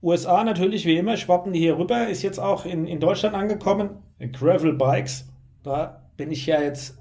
[0.00, 3.98] USA natürlich wie immer, schwappen die hier rüber, ist jetzt auch in, in Deutschland angekommen.
[4.32, 5.28] Gravel Bikes.
[5.64, 6.96] Da bin ich ja jetzt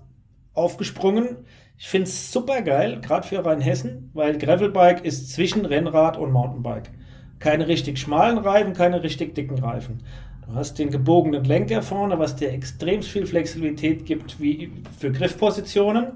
[0.56, 1.46] aufgesprungen.
[1.78, 6.90] Ich finde es super geil, gerade für Rheinhessen, weil Gravelbike ist zwischen Rennrad und Mountainbike.
[7.38, 10.02] Keine richtig schmalen Reifen, keine richtig dicken Reifen.
[10.48, 16.14] Du hast den gebogenen Lenker vorne, was dir extrem viel Flexibilität gibt wie für Griffpositionen.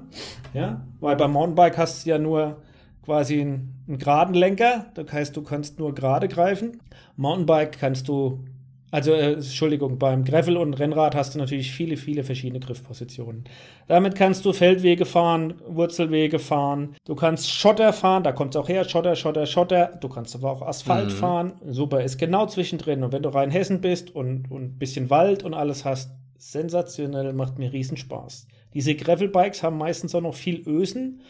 [0.52, 2.56] Ja, weil beim Mountainbike hast du ja nur
[3.04, 4.86] quasi einen, einen geraden Lenker.
[4.94, 6.80] Das heißt, du kannst nur gerade greifen.
[7.16, 8.40] Mountainbike kannst du
[8.94, 13.42] also, äh, Entschuldigung, beim Gravel und Rennrad hast du natürlich viele, viele verschiedene Griffpositionen.
[13.88, 18.68] Damit kannst du Feldwege fahren, Wurzelwege fahren, du kannst Schotter fahren, da kommt es auch
[18.68, 19.98] her, Schotter, Schotter, Schotter.
[20.00, 21.16] Du kannst aber auch Asphalt mhm.
[21.16, 21.52] fahren.
[21.66, 23.02] Super, ist genau zwischendrin.
[23.02, 27.32] Und wenn du rein Hessen bist und, und ein bisschen Wald und alles hast, sensationell,
[27.32, 28.46] macht mir riesen Spaß.
[28.74, 31.20] Diese Gravel-Bikes haben meistens auch noch viel Ösen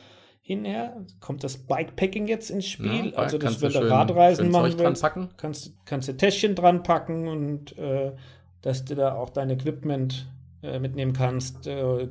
[0.45, 1.05] hinher.
[1.21, 3.13] Kommt das Bikepacking jetzt ins Spiel?
[3.13, 5.03] Ja, also, dass wenn du Radreisen machen willst,
[5.39, 8.13] kannst, kannst du Täschchen dran packen und äh,
[8.61, 10.31] dass du da auch dein Equipment
[10.63, 11.67] äh, mitnehmen kannst.
[11.67, 12.09] Äh,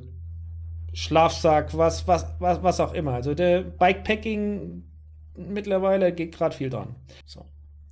[0.93, 3.13] Schlafsack, was, was, was, was auch immer.
[3.13, 4.83] Also der Bikepacking
[5.35, 6.95] mittlerweile geht gerade viel dran.
[7.25, 7.45] So.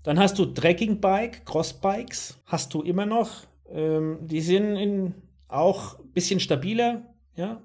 [0.03, 3.29] Dann hast du Trekking-Bike, Crossbikes, hast du immer noch.
[3.69, 5.13] Ähm, die sind in,
[5.47, 7.03] auch ein bisschen stabiler,
[7.35, 7.61] ja,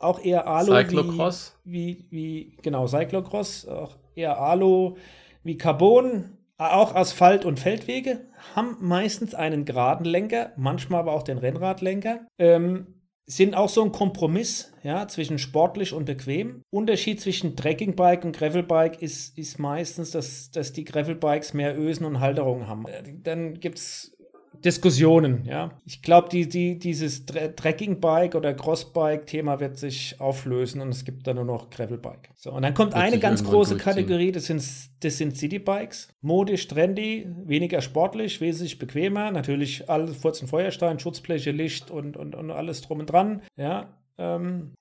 [0.00, 1.56] auch eher Alu Cyclocross.
[1.64, 4.96] Wie, wie, wie, genau, Cyclocross, auch eher Alu
[5.42, 8.20] wie Carbon, auch Asphalt und Feldwege,
[8.54, 12.26] haben meistens einen geraden Lenker, manchmal aber auch den Rennradlenker.
[12.38, 16.62] Ähm, sind auch so ein Kompromiss ja, zwischen sportlich und bequem.
[16.70, 22.18] Unterschied zwischen Trekkingbike und Gravelbike ist, ist meistens, dass, dass die Gravelbikes mehr Ösen und
[22.18, 22.86] Halterungen haben.
[22.88, 24.16] Äh, dann gibt es
[24.64, 25.78] Diskussionen, ja.
[25.84, 31.36] Ich glaube, die, die, dieses Trekking-Bike oder Crossbike-Thema wird sich auflösen und es gibt dann
[31.36, 32.30] nur noch Gravel-Bike.
[32.36, 34.62] So, und dann kommt wird eine ganz große Kategorie, das sind,
[35.00, 36.08] das sind City-Bikes.
[36.20, 39.30] Modisch, trendy, weniger sportlich, wesentlich bequemer.
[39.30, 43.96] Natürlich alles Furz und Feuerstein, Schutzbleche, Licht und, und, und alles drum und dran, ja.
[44.18, 44.74] Ähm,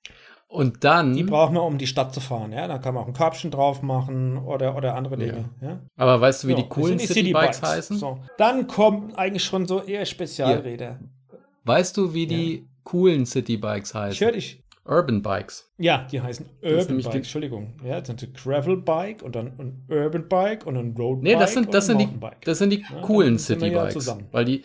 [0.52, 1.14] und dann.
[1.14, 2.68] Die braucht man, um die Stadt zu fahren, ja.
[2.68, 5.50] Da kann man auch ein Körbchen drauf machen oder, oder andere Dinge.
[5.62, 5.68] Ja.
[5.68, 5.80] ja?
[5.96, 7.98] Aber weißt du, wie so, die coolen Citybikes City heißen?
[7.98, 8.20] So.
[8.38, 11.00] Dann kommen eigentlich schon so eher Spezialräder.
[11.32, 11.38] Ja.
[11.66, 12.62] Weißt du, wie die ja.
[12.84, 14.14] coolen Citybikes heißen?
[14.14, 14.64] Ich höre dich.
[14.86, 15.72] Urban Bikes.
[15.78, 17.76] Ja, die heißen Urban Bikes, Entschuldigung.
[17.86, 21.24] Ja, das sind ein Gravel Bike und dann ein Urban Bike und ein Road Bike.
[21.24, 22.10] Nee, das sind, das sind, die,
[22.44, 24.16] das sind die coolen City Bikes.
[24.32, 24.64] Weil die,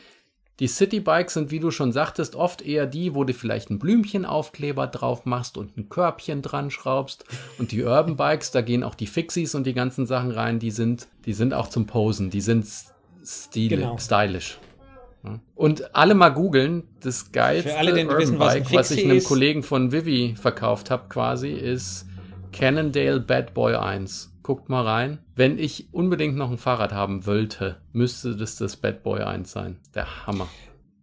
[0.61, 4.87] die Citybikes sind, wie du schon sagtest, oft eher die, wo du vielleicht ein Blümchenaufkleber
[4.87, 7.25] drauf machst und ein Körbchen dran schraubst.
[7.59, 10.71] Und die Urban Bikes, da gehen auch die Fixies und die ganzen Sachen rein, die
[10.71, 12.67] sind, die sind auch zum Posen, die sind
[13.25, 13.99] stile, genau.
[13.99, 14.59] stylisch.
[15.55, 19.25] Und alle mal googeln, das geilste alle, Urban wissen, was Bike, was ich einem.
[19.25, 22.07] Kollegen von Vivi verkauft habe quasi, ist
[22.53, 24.34] Cannondale Bad Boy 1.
[24.44, 25.18] Guckt mal rein.
[25.35, 29.80] Wenn ich unbedingt noch ein Fahrrad haben wollte, müsste das das Bad Boy 1 sein.
[29.94, 30.48] Der Hammer.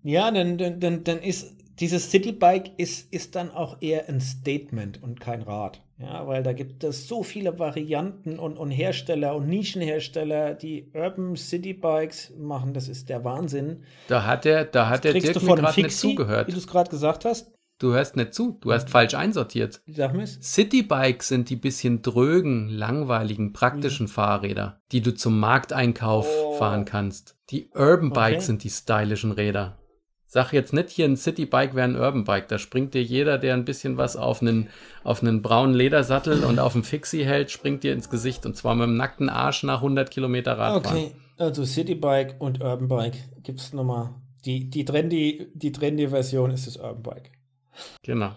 [0.03, 5.19] Ja, dann, dann, dann ist dieses Citybike ist, ist dann auch eher ein Statement und
[5.19, 5.81] kein Rad.
[5.97, 11.35] Ja, weil da gibt es so viele Varianten und, und Hersteller und Nischenhersteller, die Urban
[11.35, 12.75] Citybikes machen.
[12.75, 13.83] Das ist der Wahnsinn.
[14.07, 16.47] Da hat der, da hat der Dirk mir gerade nicht zugehört.
[16.47, 17.51] Wie du es gerade gesagt hast.
[17.81, 19.81] Du hörst nicht zu, du hast falsch einsortiert.
[19.87, 20.37] Sag mir's.
[20.39, 24.11] Citybikes sind die bisschen drögen, langweiligen, praktischen mhm.
[24.11, 26.57] Fahrräder, die du zum Markteinkauf oh.
[26.57, 27.39] fahren kannst.
[27.49, 28.45] Die Urban Bikes okay.
[28.45, 29.79] sind die stylischen Räder.
[30.27, 32.49] Sag jetzt nicht hier ein Citybike wäre ein Urban Bike.
[32.49, 34.69] Da springt dir jeder, der ein bisschen was auf einen,
[35.03, 38.75] auf einen braunen Ledersattel und auf einen Fixie hält, springt dir ins Gesicht und zwar
[38.75, 40.97] mit dem nackten Arsch nach 100 Kilometer Radfahren.
[40.97, 44.11] Okay, also Citybike und Urban Bike gibt es nochmal.
[44.45, 47.40] Die, die trendy, die trendy Version ist das Urban Bike.
[48.03, 48.31] Genau.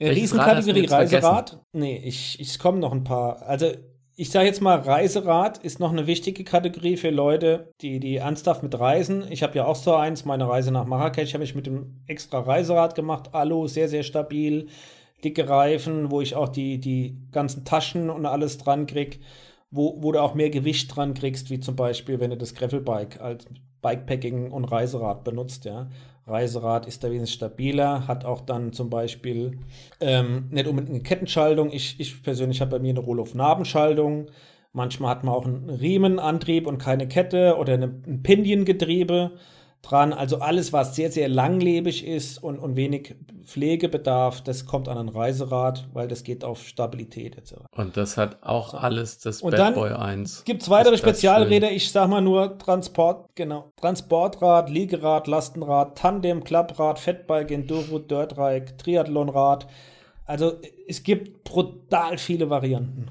[0.00, 1.60] Riesenkategorie Reiserad?
[1.72, 3.42] Nee, ich, ich komme noch ein paar.
[3.42, 3.70] Also,
[4.16, 8.62] ich sage jetzt mal, Reiserad ist noch eine wichtige Kategorie für Leute, die, die ernsthaft
[8.62, 9.24] mit reisen.
[9.30, 12.40] Ich habe ja auch so eins, meine Reise nach Marrakesch habe ich mit dem extra
[12.40, 13.34] Reiserad gemacht.
[13.34, 14.68] Alu, sehr, sehr stabil.
[15.24, 19.20] Dicke Reifen, wo ich auch die, die ganzen Taschen und alles dran krieg,
[19.70, 23.20] wo, wo du auch mehr Gewicht dran kriegst, wie zum Beispiel, wenn du das Gravelbike
[23.20, 23.46] als
[23.82, 25.88] Bikepacking und Reiserad benutzt, ja.
[26.26, 29.58] Reiserad ist da wesentlich stabiler, hat auch dann zum Beispiel
[30.00, 31.72] ähm, nicht unbedingt eine Kettenschaltung.
[31.72, 34.26] Ich, ich persönlich habe bei mir eine Roll-of-Nabenschaltung.
[34.72, 39.32] Manchmal hat man auch einen Riemenantrieb und keine Kette oder eine, ein Piniengetriebe.
[39.82, 40.12] Dran.
[40.12, 43.14] Also alles, was sehr, sehr langlebig ist und, und wenig
[43.44, 47.54] Pflegebedarf, das kommt an ein Reiserad, weil das geht auf Stabilität etc.
[47.76, 50.44] Und das hat auch alles das Und Bad Boy 1.
[50.44, 51.70] Gibt es weitere Spezialräder?
[51.70, 53.72] Ich sag mal nur Transport, genau.
[53.76, 59.66] Transportrad, Liegerad, Lastenrad, Tandem, Klapprad, Fettbike, Enduro, Dirtrike, Triathlonrad.
[60.26, 60.52] Also
[60.86, 63.10] es gibt brutal viele Varianten.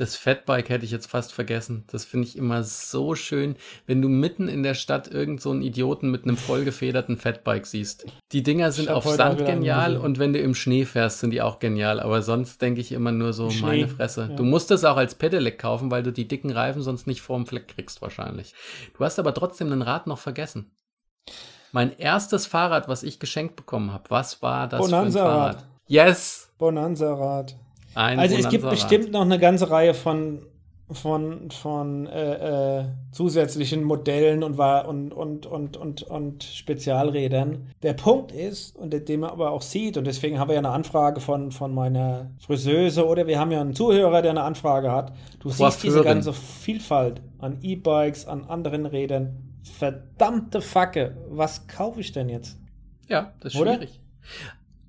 [0.00, 1.84] Das Fatbike hätte ich jetzt fast vergessen.
[1.88, 5.60] Das finde ich immer so schön, wenn du mitten in der Stadt irgend so einen
[5.60, 8.06] Idioten mit einem vollgefederten Fatbike siehst.
[8.32, 11.58] Die Dinger sind auf Sand genial und wenn du im Schnee fährst, sind die auch
[11.58, 12.00] genial.
[12.00, 14.28] Aber sonst denke ich immer nur so, Schnee, meine Fresse.
[14.30, 14.36] ja.
[14.36, 17.44] Du musst das auch als Pedelec kaufen, weil du die dicken Reifen sonst nicht vorm
[17.44, 18.54] Fleck kriegst wahrscheinlich.
[18.96, 20.70] Du hast aber trotzdem ein Rad noch vergessen.
[21.72, 25.12] Mein erstes Fahrrad, was ich geschenkt bekommen habe, was war das Bonanza-Rad.
[25.12, 25.68] für ein Fahrrad?
[25.88, 26.50] Yes!
[26.56, 27.54] Bonanza-Rad.
[27.94, 30.46] Ein Also es gibt bestimmt noch eine ganze Reihe von,
[30.90, 37.68] von, von äh, äh, zusätzlichen Modellen und, und, und, und, und, und Spezialrädern.
[37.82, 40.70] Der Punkt ist, und den man aber auch sieht, und deswegen haben wir ja eine
[40.70, 45.12] Anfrage von, von meiner Friseuse oder wir haben ja einen Zuhörer, der eine Anfrage hat.
[45.40, 46.14] Du siehst diese Coiffeurin.
[46.18, 49.58] ganze Vielfalt an E-Bikes, an anderen Rädern.
[49.62, 52.58] Verdammte Facke, was kaufe ich denn jetzt?
[53.08, 53.74] Ja, das ist Oder?
[53.74, 54.00] schwierig.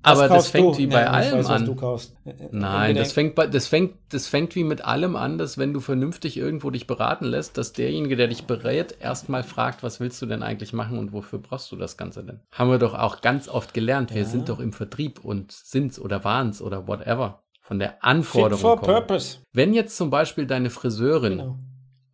[0.04, 0.78] Aber das fängt du?
[0.78, 1.76] wie Nee, bei ich allem weiß, an.
[1.76, 2.14] kaufst.
[2.24, 5.80] Nein, Entweder- das fängt, das, fängt, das fängt wie mit allem an, dass wenn du
[5.80, 10.26] vernünftig irgendwo dich beraten lässt, dass derjenige, der dich berät, erstmal fragt, was willst du
[10.26, 12.40] denn eigentlich machen und wofür brauchst du das Ganze denn?
[12.52, 14.12] Haben wir doch auch ganz oft gelernt.
[14.14, 14.28] Wir Ja.
[14.28, 17.42] sind doch im Vertrieb und sind's oder waren's oder whatever.
[17.60, 18.92] Von der Fit Anforderung for kommen.
[18.92, 19.38] purpose.
[19.52, 21.58] Wenn jetzt zum Beispiel deine Friseurin Genau.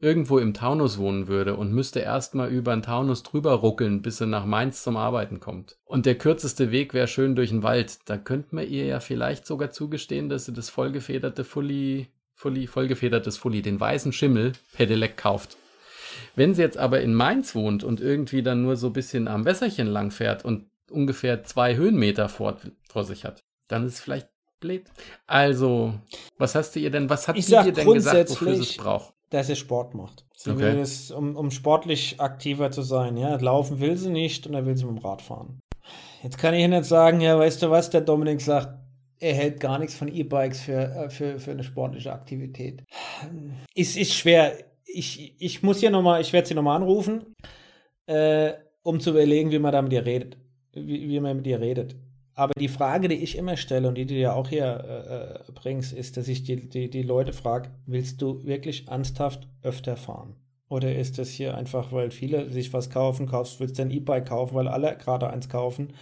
[0.01, 4.27] Irgendwo im Taunus wohnen würde und müsste erstmal über den Taunus drüber ruckeln, bis sie
[4.27, 5.77] nach Mainz zum Arbeiten kommt.
[5.85, 7.99] Und der kürzeste Weg wäre schön durch den Wald.
[8.07, 13.37] Da könnte man ihr ja vielleicht sogar zugestehen, dass sie das vollgefederte Fully, Fully, vollgefedertes
[13.37, 15.57] Fully, den weißen Schimmel, Pedelec kauft.
[16.37, 19.45] Wenn sie jetzt aber in Mainz wohnt und irgendwie dann nur so ein bisschen am
[19.45, 22.57] Wässerchen lang fährt und ungefähr zwei Höhenmeter vor,
[22.89, 24.29] vor sich hat, dann ist es vielleicht
[24.61, 24.85] blöd.
[25.27, 25.95] Also,
[26.37, 28.77] was hast du ihr denn, was hat Ich sie dir denn gesagt, wofür sie es
[28.77, 29.15] braucht?
[29.31, 30.25] Dass er Sport macht.
[30.37, 30.61] Sie Okay.
[30.61, 33.17] will das, um, um sportlich aktiver zu sein.
[33.17, 35.59] Ja, laufen will sie nicht und er will sie mit dem Rad fahren.
[36.23, 38.77] Jetzt kann ich Ihnen jetzt sagen, ja, weißt du was, der Dominik sagt,
[39.21, 42.85] er hält gar nichts von E-Bikes für, äh, für, für eine sportliche Aktivität.
[43.75, 44.53] Es ist schwer.
[44.85, 47.35] Ich, ich muss hier nochmal, ich werde sie nochmal anrufen,
[48.07, 50.39] äh, um zu überlegen, wie man da mit ihr redet.
[50.73, 51.97] Wie, wie man mit ihr redet.
[52.39, 55.53] Aber die Frage, die ich immer stelle und die du ja auch hier äh, äh,
[55.55, 60.37] bringst, ist, dass ich die, die, die Leute frage, willst du wirklich ernsthaft öfter fahren?
[60.69, 64.29] Oder ist das hier einfach, weil viele sich was kaufen, kaufst, willst du ein E-Bike
[64.29, 65.95] kaufen, weil alle gerade eins kaufen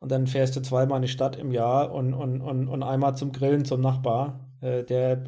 [0.00, 3.16] und dann fährst du zweimal in die Stadt im Jahr und, und, und, und einmal
[3.16, 5.22] zum Grillen zum Nachbar, äh, der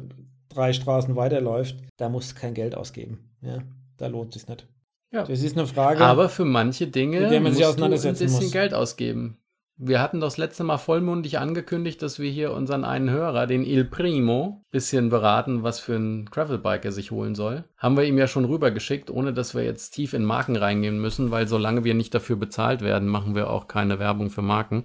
[0.49, 3.31] drei Straßen weiterläuft, da musst du kein Geld ausgeben.
[3.41, 3.59] Ja,
[3.95, 4.67] da lohnt es nicht.
[5.13, 5.23] Ja.
[5.23, 6.03] Das ist eine Frage.
[6.03, 8.51] Aber für manche Dinge Mit der man sich musst du ein auseinandersetzen bisschen muss.
[8.51, 9.37] Geld ausgeben.
[9.81, 13.85] Wir hatten das letzte Mal vollmundig angekündigt, dass wir hier unseren einen Hörer, den Il
[13.85, 17.63] Primo, bisschen beraten, was für ein Gravelbike er sich holen soll.
[17.77, 21.31] Haben wir ihm ja schon rübergeschickt, ohne dass wir jetzt tief in Marken reingehen müssen,
[21.31, 24.83] weil solange wir nicht dafür bezahlt werden, machen wir auch keine Werbung für Marken.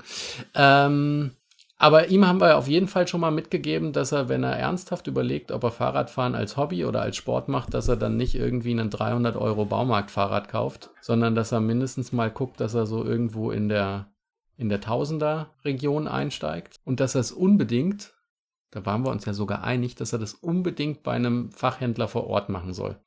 [0.54, 1.32] Ähm,
[1.76, 5.08] aber ihm haben wir auf jeden Fall schon mal mitgegeben, dass er, wenn er ernsthaft
[5.08, 8.70] überlegt, ob er Fahrradfahren als Hobby oder als Sport macht, dass er dann nicht irgendwie
[8.70, 13.50] einen 300 Euro Baumarktfahrrad kauft, sondern dass er mindestens mal guckt, dass er so irgendwo
[13.50, 14.06] in der,
[14.56, 18.14] in der Tausender-Region einsteigt und dass er es unbedingt,
[18.70, 22.26] da waren wir uns ja sogar einig, dass er das unbedingt bei einem Fachhändler vor
[22.26, 22.98] Ort machen soll.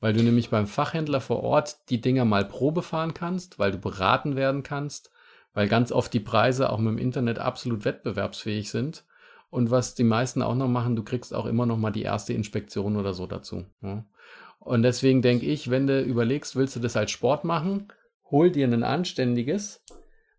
[0.00, 3.78] Weil du nämlich beim Fachhändler vor Ort die Dinger mal Probe fahren kannst, weil du
[3.78, 5.10] beraten werden kannst,
[5.54, 9.04] weil ganz oft die Preise auch mit dem Internet absolut wettbewerbsfähig sind.
[9.48, 12.32] Und was die meisten auch noch machen, du kriegst auch immer noch mal die erste
[12.32, 13.64] Inspektion oder so dazu.
[13.82, 14.04] Ja.
[14.58, 17.88] Und deswegen denke ich, wenn du überlegst, willst du das als Sport machen,
[18.30, 19.84] hol dir ein anständiges,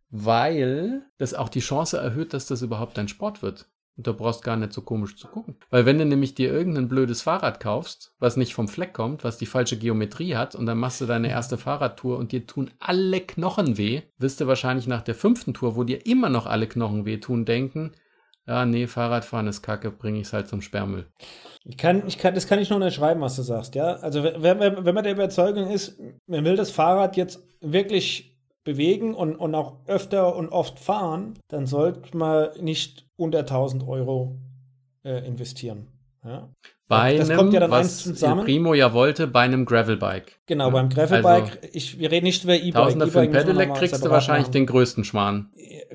[0.09, 3.69] weil das auch die Chance erhöht, dass das überhaupt dein Sport wird.
[3.97, 5.55] Und da brauchst gar nicht so komisch zu gucken.
[5.69, 9.37] Weil wenn du nämlich dir irgendein blödes Fahrrad kaufst, was nicht vom Fleck kommt, was
[9.37, 13.21] die falsche Geometrie hat, und dann machst du deine erste Fahrradtour und dir tun alle
[13.21, 17.05] Knochen weh, wirst du wahrscheinlich nach der fünften Tour, wo dir immer noch alle Knochen
[17.05, 17.93] weh tun, denken,
[18.47, 21.07] ja, nee, Fahrradfahren ist kacke, bringe ich es halt zum Sperrmüll.
[21.63, 23.95] Ich kann, ich kann, das kann ich nur unterschreiben, was du sagst, ja.
[23.95, 28.34] Also wenn, wenn, wenn man der Überzeugung ist, man will das Fahrrad jetzt wirklich
[28.65, 34.35] bewegen und, und auch öfter und oft fahren, dann sollte man nicht unter 1000 Euro
[35.05, 35.87] äh, investieren.
[36.25, 36.49] Ja.
[36.87, 38.45] Bei das einem, kommt ja dann was zusammen.
[38.45, 40.39] Primo ja wollte, bei einem Gravelbike.
[40.45, 41.57] Genau, beim Gravelbike.
[41.63, 42.73] Also, ich, wir reden nicht über E-Bike.
[42.73, 44.53] Tausender für ein Pedelec kriegst du wahrscheinlich machen.
[44.53, 45.49] den größten Schmarrn.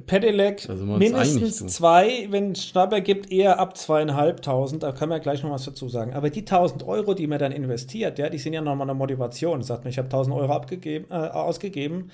[0.07, 4.83] Pedelec mindestens zwei, wenn es Schnapper gibt, eher ab zweieinhalbtausend.
[4.83, 6.13] Da können wir gleich noch was dazu sagen.
[6.13, 9.63] Aber die 1000 Euro, die man dann investiert, ja, die sind ja nochmal eine Motivation.
[9.63, 12.11] Sagt man, ich habe 1000 Euro abgegeben, äh, ausgegeben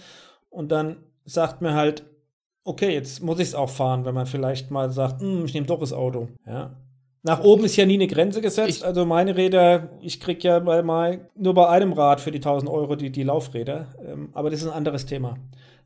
[0.56, 2.04] und dann sagt mir halt,
[2.64, 5.66] okay, jetzt muss ich es auch fahren, wenn man vielleicht mal sagt, hm, ich nehme
[5.66, 6.28] doch das Auto.
[6.46, 6.74] Ja.
[7.22, 8.78] Nach oben ist ja nie eine Grenze gesetzt.
[8.78, 12.38] Ich, also meine Räder, ich kriege ja bei mal nur bei einem Rad für die
[12.38, 13.88] 1000 Euro die, die Laufräder.
[14.02, 15.36] Ähm, aber das ist ein anderes Thema.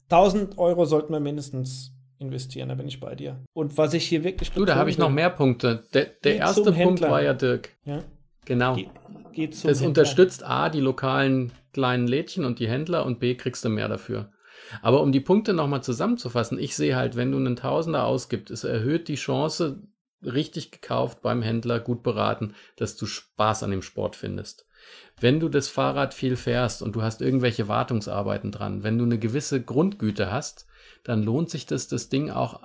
[0.09, 3.40] 1000 Euro sollten wir mindestens investieren, da bin ich bei dir.
[3.52, 5.83] Und was ich hier wirklich Du, da habe ich noch mehr Punkte.
[5.94, 7.70] Der, der erste Punkt war ja Dirk.
[7.85, 8.04] Ja?
[8.44, 8.76] Genau.
[9.33, 9.88] Ge das Händler.
[9.88, 14.30] unterstützt A, die lokalen kleinen Lädchen und die Händler und B, kriegst du mehr dafür.
[14.83, 18.64] Aber um die Punkte nochmal zusammenzufassen, ich sehe halt, wenn du einen Tausender ausgibst, es
[18.64, 19.83] erhöht die Chance,
[20.22, 24.66] richtig gekauft beim Händler, gut beraten, dass du Spaß an dem Sport findest.
[25.18, 29.18] Wenn du das Fahrrad viel fährst und du hast irgendwelche Wartungsarbeiten dran, wenn du eine
[29.18, 30.66] gewisse Grundgüte hast,
[31.04, 32.62] dann lohnt sich das, das Ding auch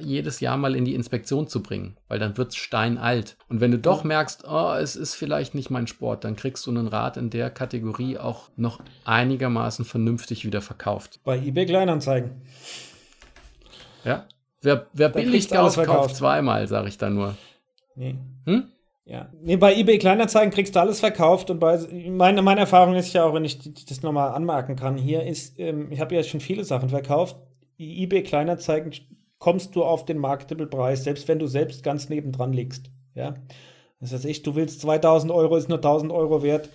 [0.00, 3.36] jedes Jahr mal in die Inspektion zu bringen, weil dann wird es steinalt.
[3.48, 6.70] Und wenn du doch merkst, oh, es ist vielleicht nicht mein Sport, dann kriegst du
[6.70, 11.20] einen Rad in der Kategorie auch noch einigermaßen vernünftig wieder verkauft.
[11.24, 12.42] Bei eBay Kleinanzeigen.
[14.04, 14.26] Ja.
[14.60, 17.36] Wer, wer billig kauft, kauft zweimal, sage ich da nur.
[17.96, 18.16] Nee.
[18.46, 18.68] Hm?
[19.04, 19.28] Ja.
[19.42, 23.24] Nee, bei eBay Kleinanzeigen kriegst du alles verkauft und bei meine, meine Erfahrung ist ja
[23.24, 26.64] auch, wenn ich das nochmal anmerken kann, hier ist, ähm, ich habe ja schon viele
[26.64, 27.36] Sachen verkauft.
[27.78, 28.92] Die eBay Kleinanzeigen
[29.42, 32.92] kommst du auf den Marketable Preis, selbst wenn du selbst ganz nebendran liegst.
[33.16, 33.34] Ja.
[33.98, 36.68] Das heißt, ich, du willst 2000 Euro, ist nur 1000 Euro wert.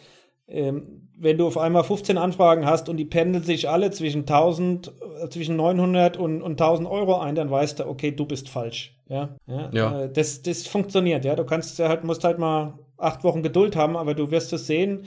[0.49, 4.91] Ähm, wenn du auf einmal 15 Anfragen hast und die pendeln sich alle zwischen 1000,
[5.23, 8.97] äh, zwischen 900 und, und 1000 Euro ein, dann weißt du, okay, du bist falsch.
[9.07, 9.69] Ja, ja.
[9.71, 10.01] ja.
[10.01, 11.23] Äh, das, das funktioniert.
[11.23, 14.67] Ja, du kannst halt, musst halt mal acht Wochen Geduld haben, aber du wirst es
[14.67, 15.05] sehen,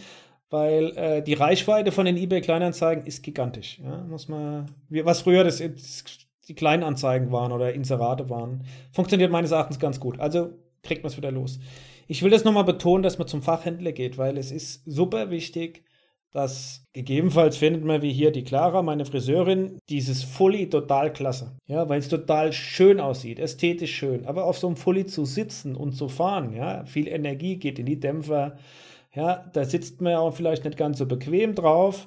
[0.49, 3.83] weil äh, die Reichweite von den eBay Kleinanzeigen ist gigantisch.
[3.85, 5.61] Ja, muss man, was früher das,
[6.49, 8.65] die Kleinanzeigen waren oder Inserate waren.
[8.93, 10.19] Funktioniert meines Erachtens ganz gut.
[10.21, 10.51] Also
[10.83, 11.59] kriegt man es wieder los.
[12.09, 15.85] Ich will das nochmal betonen, dass man zum Fachhändler geht, weil es ist super wichtig,
[16.33, 21.57] dass gegebenenfalls findet man wie hier die Clara, meine Friseurin, dieses Fully total klasse.
[21.67, 24.27] Ja, weil es total schön aussieht, ästhetisch schön.
[24.27, 27.87] Aber auf so einem Fully zu sitzen und zu fahren, ja, viel Energie geht in
[27.87, 28.57] die Dämpfer.
[29.13, 32.07] Ja, da sitzt man ja auch vielleicht nicht ganz so bequem drauf.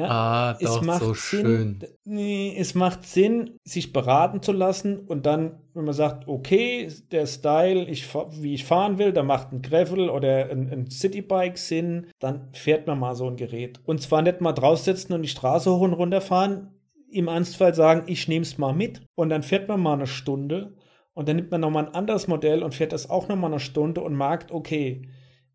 [0.00, 1.78] Ja, ah, es doch, macht so Sinn, schön.
[2.04, 7.26] Nee, es macht Sinn, sich beraten zu lassen und dann, wenn man sagt, okay, der
[7.26, 8.08] Style, ich,
[8.40, 12.86] wie ich fahren will, da macht ein Gravel oder ein, ein Citybike Sinn, dann fährt
[12.86, 13.80] man mal so ein Gerät.
[13.84, 16.70] Und zwar nicht mal draufsetzen und die Straße hoch und runter fahren,
[17.10, 20.76] im Ernstfall sagen, ich nehme es mal mit und dann fährt man mal eine Stunde
[21.12, 24.00] und dann nimmt man nochmal ein anderes Modell und fährt das auch nochmal eine Stunde
[24.00, 25.08] und merkt, okay,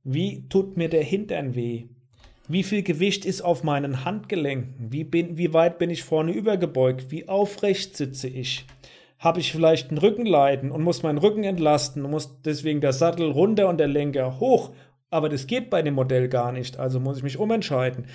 [0.03, 1.89] wie tut mir der Hintern weh?
[2.47, 4.91] Wie viel Gewicht ist auf meinen Handgelenken?
[4.91, 7.09] Wie, bin, wie weit bin ich vorne übergebeugt?
[7.09, 8.65] Wie aufrecht sitze ich?
[9.17, 13.31] Habe ich vielleicht ein Rückenleiden und muss meinen Rücken entlasten und muss deswegen der Sattel
[13.31, 14.71] runter und der Lenker hoch?
[15.09, 18.05] Aber das geht bei dem Modell gar nicht, also muss ich mich umentscheiden.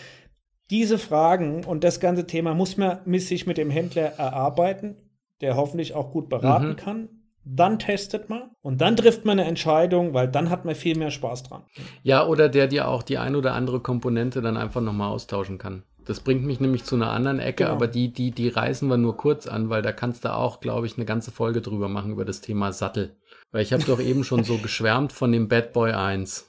[0.71, 4.97] Diese Fragen und das ganze Thema muss man sich mit dem Händler erarbeiten,
[5.41, 6.77] der hoffentlich auch gut beraten mhm.
[6.77, 7.09] kann
[7.45, 11.11] dann testet man und dann trifft man eine Entscheidung, weil dann hat man viel mehr
[11.11, 11.63] Spaß dran.
[12.03, 15.85] Ja, oder der dir auch die ein oder andere Komponente dann einfach nochmal austauschen kann.
[16.05, 17.77] Das bringt mich nämlich zu einer anderen Ecke, genau.
[17.77, 20.87] aber die, die, die reißen wir nur kurz an, weil da kannst du auch, glaube
[20.87, 23.17] ich, eine ganze Folge drüber machen über das Thema Sattel.
[23.53, 26.47] Weil ich habe doch eben schon so geschwärmt von dem Bad Boy 1.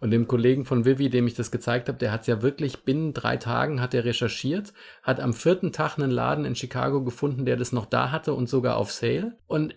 [0.00, 2.84] Und dem Kollegen von Vivi, dem ich das gezeigt habe, der hat es ja wirklich
[2.84, 7.44] binnen drei Tagen hat er recherchiert, hat am vierten Tag einen Laden in Chicago gefunden,
[7.44, 9.36] der das noch da hatte und sogar auf Sale.
[9.46, 9.74] Und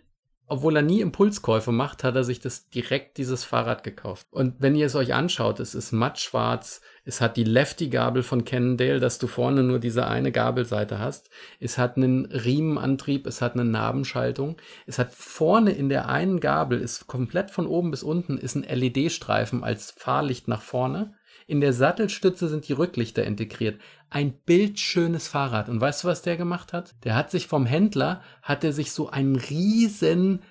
[0.47, 4.27] obwohl er nie Impulskäufe macht, hat er sich das direkt dieses Fahrrad gekauft.
[4.29, 8.99] Und wenn ihr es euch anschaut, es ist mattschwarz, es hat die Lefty-Gabel von Cannondale,
[8.99, 11.29] dass du vorne nur diese eine Gabelseite hast.
[11.59, 14.57] Es hat einen Riemenantrieb, es hat eine Nabenschaltung.
[14.85, 18.63] Es hat vorne in der einen Gabel, ist komplett von oben bis unten, ist ein
[18.63, 21.13] LED-Streifen als Fahrlicht nach vorne.
[21.47, 23.79] In der Sattelstütze sind die Rücklichter integriert.
[24.09, 25.69] Ein bildschönes Fahrrad.
[25.69, 26.95] Und weißt du, was der gemacht hat?
[27.03, 30.41] Der hat sich vom Händler, hat er sich so einen riesen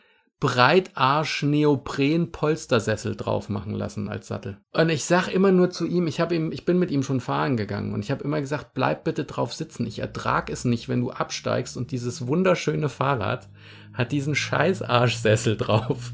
[0.42, 4.58] Breitarsch Neopren Polstersessel drauf machen lassen als Sattel.
[4.72, 7.20] Und ich sag immer nur zu ihm, ich habe ihm ich bin mit ihm schon
[7.20, 9.86] fahren gegangen und ich habe immer gesagt, bleib bitte drauf sitzen.
[9.86, 13.48] Ich ertrag es nicht, wenn du absteigst und dieses wunderschöne Fahrrad
[13.92, 16.12] hat diesen scheiß Arschsessel drauf.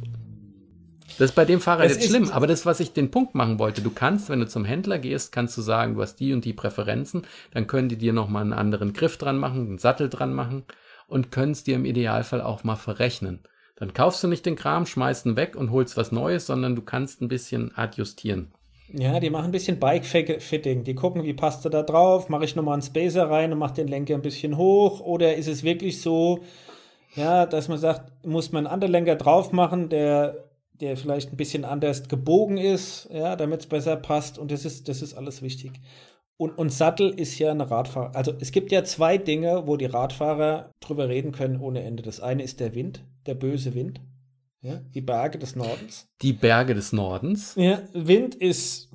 [1.19, 3.59] Das ist bei dem Fahrrad es jetzt schlimm, aber das, was ich den Punkt machen
[3.59, 6.45] wollte, du kannst, wenn du zum Händler gehst, kannst du sagen, du hast die und
[6.45, 10.33] die Präferenzen, dann können die dir nochmal einen anderen Griff dran machen, einen Sattel dran
[10.33, 10.63] machen
[11.09, 13.41] und können es dir im Idealfall auch mal verrechnen.
[13.75, 16.83] Dann kaufst du nicht den Kram, schmeißt ihn weg und holst was Neues, sondern du
[16.83, 18.53] kannst ein bisschen adjustieren.
[18.93, 20.85] Ja, die machen ein bisschen Bike-Fitting.
[20.85, 22.29] Die gucken, wie passt er da drauf.
[22.29, 25.01] Mache ich nochmal einen Spacer rein und mache den Lenker ein bisschen hoch?
[25.01, 26.43] Oder ist es wirklich so,
[27.15, 30.48] ja, dass man sagt, muss man einen anderen Lenker drauf machen, der,
[30.81, 34.39] der vielleicht ein bisschen anders gebogen ist, ja, damit es besser passt.
[34.39, 35.73] Und das ist, das ist alles wichtig.
[36.37, 38.15] Und, und Sattel ist ja eine Radfahrer.
[38.15, 42.03] Also es gibt ja zwei Dinge, wo die Radfahrer drüber reden können ohne Ende.
[42.03, 44.01] Das eine ist der Wind, der böse Wind.
[44.61, 46.09] Ja, die Berge des Nordens.
[46.23, 47.55] Die Berge des Nordens.
[47.57, 48.91] Ja, Wind ist,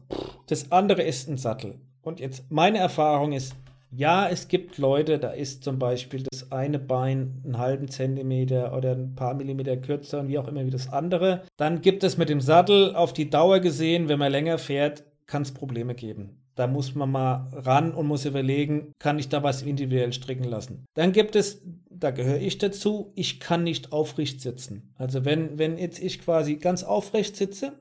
[0.48, 1.80] das andere ist ein Sattel.
[2.02, 3.56] Und jetzt, meine Erfahrung ist,
[3.96, 8.94] ja, es gibt Leute, da ist zum Beispiel das eine Bein einen halben Zentimeter oder
[8.94, 11.44] ein paar Millimeter kürzer und wie auch immer wie das andere.
[11.58, 15.44] Dann gibt es mit dem Sattel auf die Dauer gesehen, wenn man länger fährt, kann
[15.44, 16.40] es Probleme geben.
[16.56, 20.86] Da muss man mal ran und muss überlegen, kann ich da was individuell stricken lassen.
[20.94, 24.94] Dann gibt es, da gehöre ich dazu, ich kann nicht aufrecht sitzen.
[24.96, 27.74] Also wenn, wenn jetzt ich quasi ganz aufrecht sitze,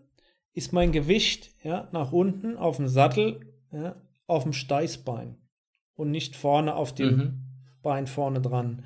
[0.55, 3.41] ist mein Gewicht ja, nach unten auf dem Sattel,
[3.73, 3.97] ja,
[4.27, 5.37] auf dem Steißbein
[5.97, 7.38] und nicht vorne auf dem mhm.
[7.82, 8.84] Bein vorne dran.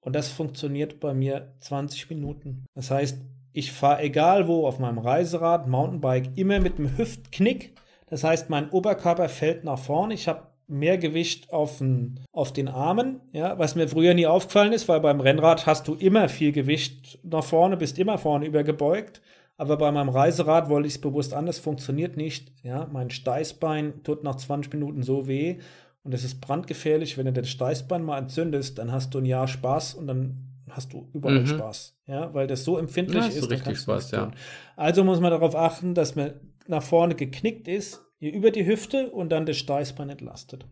[0.00, 2.64] Und das funktioniert bei mir 20 Minuten.
[2.74, 3.20] Das heißt,
[3.52, 7.74] ich fahre egal wo auf meinem Reiserad, Mountainbike, immer mit dem Hüftknick
[8.08, 10.14] das heißt, mein Oberkörper fällt nach vorne.
[10.14, 14.72] Ich habe mehr Gewicht auf den, auf den Armen, ja, was mir früher nie aufgefallen
[14.72, 19.20] ist, weil beim Rennrad hast du immer viel Gewicht nach vorne, bist immer vorne übergebeugt.
[19.58, 22.52] Aber bei meinem Reiserad wollte ich es bewusst anders, funktioniert nicht.
[22.62, 25.58] Ja, mein Steißbein tut nach 20 Minuten so weh
[26.06, 29.48] und es ist brandgefährlich, wenn du das Steißbein mal entzündest, dann hast du ein Jahr
[29.48, 31.46] Spaß und dann hast du überall mhm.
[31.46, 31.98] Spaß.
[32.06, 33.40] Ja, weil das so empfindlich ja, ist.
[33.40, 34.30] So richtig Spaß, ja.
[34.76, 36.34] Also muss man darauf achten, dass man
[36.68, 40.64] nach vorne geknickt ist, hier über die Hüfte und dann das Steißbein entlastet.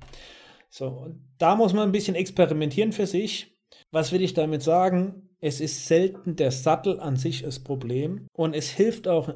[0.70, 1.08] So,
[1.38, 3.56] da muss man ein bisschen experimentieren für sich.
[3.90, 5.30] Was will ich damit sagen?
[5.40, 9.34] Es ist selten der Sattel an sich das Problem und es hilft auch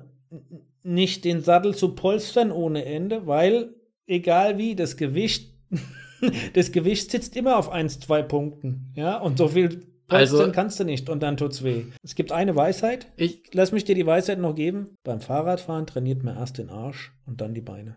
[0.85, 3.75] nicht, den Sattel zu polstern ohne Ende, weil
[4.07, 5.58] egal wie, das Gewicht,
[6.55, 8.93] das Gewicht sitzt immer auf 1, 2 Punkten.
[8.95, 11.85] Ja, und so viel also dann kannst du nicht und dann tut's weh.
[12.03, 13.09] Es gibt eine Weisheit.
[13.17, 14.97] Ich lass mich dir die Weisheit noch geben.
[15.05, 17.97] Beim Fahrradfahren trainiert man erst den Arsch und dann die Beine.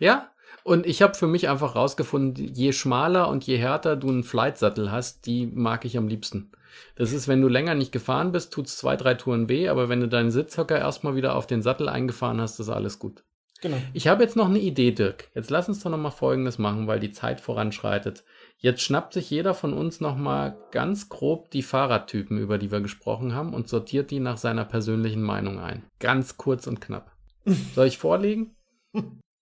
[0.00, 0.30] Ja,
[0.64, 4.90] und ich habe für mich einfach rausgefunden, je schmaler und je härter du einen Flightsattel
[4.90, 6.50] hast, die mag ich am liebsten.
[6.96, 10.00] Das ist, wenn du länger nicht gefahren bist, tut's zwei, drei Touren weh, aber wenn
[10.00, 13.24] du deinen Sitzhocker erstmal wieder auf den Sattel eingefahren hast, ist alles gut.
[13.60, 13.78] Genau.
[13.92, 15.28] Ich habe jetzt noch eine Idee, Dirk.
[15.34, 18.24] Jetzt lass uns doch noch mal Folgendes machen, weil die Zeit voranschreitet.
[18.58, 22.80] Jetzt schnappt sich jeder von uns noch mal ganz grob die Fahrradtypen, über die wir
[22.80, 25.84] gesprochen haben, und sortiert die nach seiner persönlichen Meinung ein.
[25.98, 27.10] Ganz kurz und knapp.
[27.74, 28.54] Soll ich vorlegen?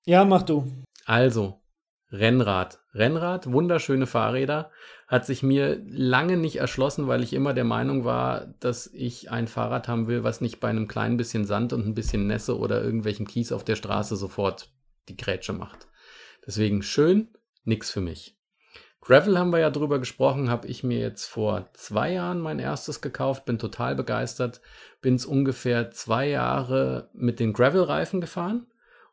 [0.06, 0.70] Ja, mach du.
[1.04, 1.60] Also,
[2.12, 2.80] Rennrad.
[2.94, 4.70] Rennrad, wunderschöne Fahrräder,
[5.08, 9.48] hat sich mir lange nicht erschlossen, weil ich immer der Meinung war, dass ich ein
[9.48, 12.82] Fahrrad haben will, was nicht bei einem kleinen bisschen Sand und ein bisschen Nässe oder
[12.82, 14.70] irgendwelchen Kies auf der Straße sofort
[15.08, 15.88] die Grätsche macht.
[16.46, 17.28] Deswegen schön,
[17.64, 18.36] nix für mich.
[19.00, 23.00] Gravel haben wir ja drüber gesprochen, habe ich mir jetzt vor zwei Jahren mein erstes
[23.00, 24.60] gekauft, bin total begeistert,
[25.00, 28.66] bin es ungefähr zwei Jahre mit den Gravel-Reifen gefahren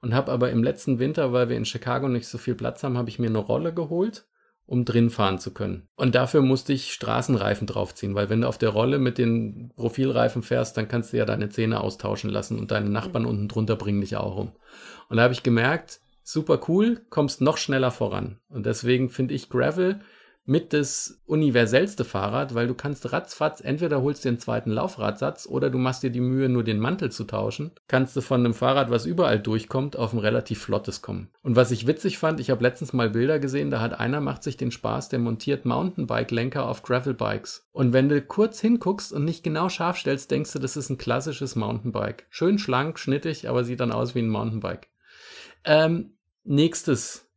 [0.04, 2.98] und habe aber im letzten Winter, weil wir in Chicago nicht so viel Platz haben,
[2.98, 4.26] habe ich mir eine Rolle geholt,
[4.66, 5.88] um drin fahren zu können.
[5.96, 10.44] Und dafür musste ich Straßenreifen draufziehen, weil wenn du auf der Rolle mit den Profilreifen
[10.44, 14.02] fährst, dann kannst du ja deine Zähne austauschen lassen und deine Nachbarn unten drunter bringen
[14.02, 14.52] dich auch um.
[15.08, 18.40] Und da habe ich gemerkt, super cool, kommst noch schneller voran.
[18.50, 20.02] Und deswegen finde ich Gravel
[20.46, 25.70] mit das universellste Fahrrad, weil du kannst ratzfatz, entweder holst dir einen zweiten Laufradsatz oder
[25.70, 28.92] du machst dir die Mühe, nur den Mantel zu tauschen, kannst du von einem Fahrrad,
[28.92, 31.30] was überall durchkommt, auf ein relativ flottes kommen.
[31.44, 34.44] Und was ich witzig fand, ich habe letztens mal Bilder gesehen, da hat einer macht
[34.44, 37.70] sich den Spaß, der montiert Mountainbike-Lenker auf Gravelbikes.
[37.72, 40.98] Und wenn du kurz hinguckst und nicht genau scharf stellst, denkst du, das ist ein
[40.98, 42.26] klassisches Mountainbike.
[42.30, 44.90] Schön schlank, schnittig, aber sieht dann aus wie ein Mountainbike.
[45.64, 47.30] Ähm, nächstes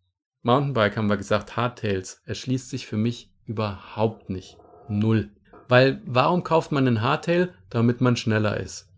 [0.46, 4.56] Mountainbike haben wir gesagt, Hardtails, erschließt sich für mich überhaupt nicht.
[4.88, 5.30] Null.
[5.66, 7.48] Weil warum kauft man einen Hardtail?
[7.68, 8.88] Damit man schneller ist.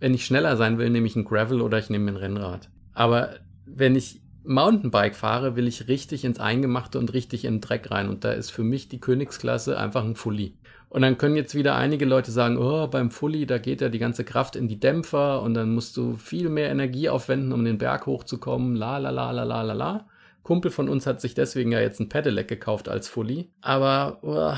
[0.00, 2.70] Wenn ich schneller sein will, nehme ich ein Gravel oder ich nehme ein Rennrad.
[2.94, 3.34] Aber
[3.66, 8.08] wenn ich Mountainbike fahre, will ich richtig ins Eingemachte und richtig in den Dreck rein.
[8.08, 10.56] Und da ist für mich die Königsklasse einfach ein Fully.
[10.88, 13.98] Und dann können jetzt wieder einige Leute sagen, oh, beim Fully, da geht ja die
[13.98, 17.76] ganze Kraft in die Dämpfer und dann musst du viel mehr Energie aufwenden, um den
[17.76, 18.74] Berg hochzukommen.
[18.74, 20.06] La la la la la la la.
[20.44, 23.50] Kumpel von uns hat sich deswegen ja jetzt ein Pedelec gekauft als Fully.
[23.62, 24.56] Aber uh,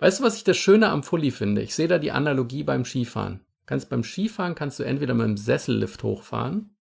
[0.00, 1.62] weißt du, was ich das Schöne am Fully finde?
[1.62, 3.40] Ich sehe da die Analogie beim Skifahren.
[3.66, 6.74] Kannst beim Skifahren kannst du entweder mit dem Sessellift hochfahren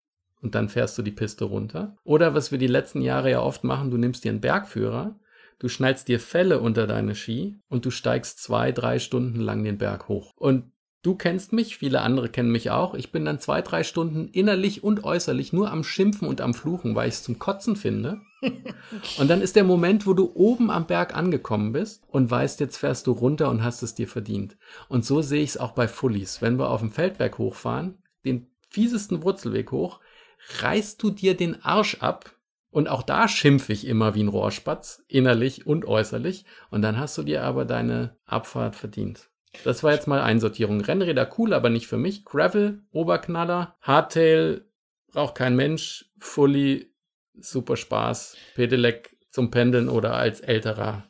[0.41, 1.97] und dann fährst du die Piste runter.
[2.03, 5.19] Oder was wir die letzten Jahre ja oft machen, du nimmst dir einen Bergführer,
[5.57, 9.79] du schnallst dir Felle unter deine Ski und du steigst zwei, drei Stunden lang den
[9.79, 10.33] Berg hoch.
[10.37, 10.71] Und
[11.05, 12.95] Du kennst mich, viele andere kennen mich auch.
[12.95, 16.95] Ich bin dann zwei, drei Stunden innerlich und äußerlich nur am Schimpfen und am Fluchen,
[16.95, 18.21] weil ich es zum Kotzen finde.
[19.17, 22.77] Und dann ist der Moment, wo du oben am Berg angekommen bist und weißt, jetzt
[22.77, 24.57] fährst du runter und hast es dir verdient.
[24.87, 26.41] Und so sehe ich es auch bei Fullies.
[26.41, 29.99] Wenn wir auf dem Feldberg hochfahren, den fiesesten Wurzelweg hoch,
[30.61, 32.31] reißt du dir den Arsch ab.
[32.69, 36.43] Und auch da schimpfe ich immer wie ein Rohrspatz, innerlich und äußerlich.
[36.71, 39.29] Und dann hast du dir aber deine Abfahrt verdient.
[39.63, 40.81] Das war jetzt mal Einsortierung.
[40.81, 42.25] Rennräder cool, aber nicht für mich.
[42.25, 44.65] Gravel, Oberknaller, Hardtail,
[45.13, 46.11] braucht kein Mensch.
[46.19, 46.91] Fully,
[47.39, 48.37] super Spaß.
[48.55, 51.09] Pedelec zum Pendeln oder als älterer,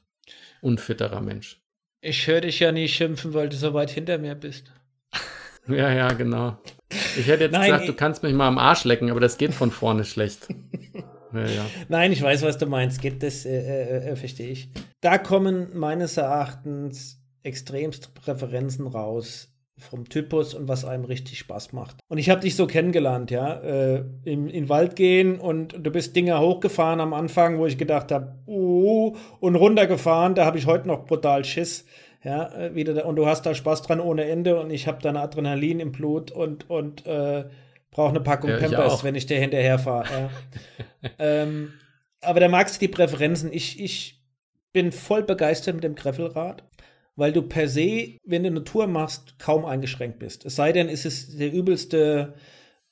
[0.62, 1.62] unfitterer Mensch.
[2.02, 4.72] Ich höre dich ja nie schimpfen, weil du so weit hinter mir bist.
[5.68, 6.60] Ja, ja, genau.
[6.92, 9.52] Ich hätte jetzt Nein, gesagt, du kannst mich mal am Arsch lecken, aber das geht
[9.52, 10.48] von vorne schlecht.
[11.34, 11.66] Ja, ja.
[11.90, 13.02] Nein, ich weiß, was du meinst.
[13.02, 14.70] Geht das, äh, äh, äh, verstehe ich.
[15.02, 21.98] Da kommen meines Erachtens extremst Präferenzen raus vom Typus und was einem richtig Spaß macht.
[22.08, 26.16] Und ich habe dich so kennengelernt, ja, äh, im, in Wald gehen und du bist
[26.16, 30.88] Dinger hochgefahren am Anfang, wo ich gedacht habe, uh, und runtergefahren, da habe ich heute
[30.88, 31.86] noch brutal Schiss.
[32.24, 35.02] Ja, äh, wieder da, und du hast da Spaß dran ohne Ende und ich habe
[35.02, 37.46] dann Adrenalin im Blut und, und äh,
[37.92, 40.08] brauche eine Packung ja, Pampers, wenn ich dir hinterher fahre.
[40.10, 41.10] Ja.
[41.20, 41.74] ähm,
[42.22, 43.54] aber da magst du die Präferenzen.
[43.54, 44.24] Ich, ich
[44.74, 46.64] bin voll begeistert mit dem Greffelrad
[47.16, 50.46] weil du per se, wenn du eine Tour machst, kaum eingeschränkt bist.
[50.46, 52.34] Es sei denn, ist es der übelste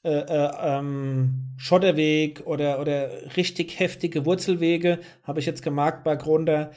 [0.03, 6.71] äh, äh, ähm, Schotterweg oder, oder richtig heftige Wurzelwege, habe ich jetzt gemerkt bei Grunder,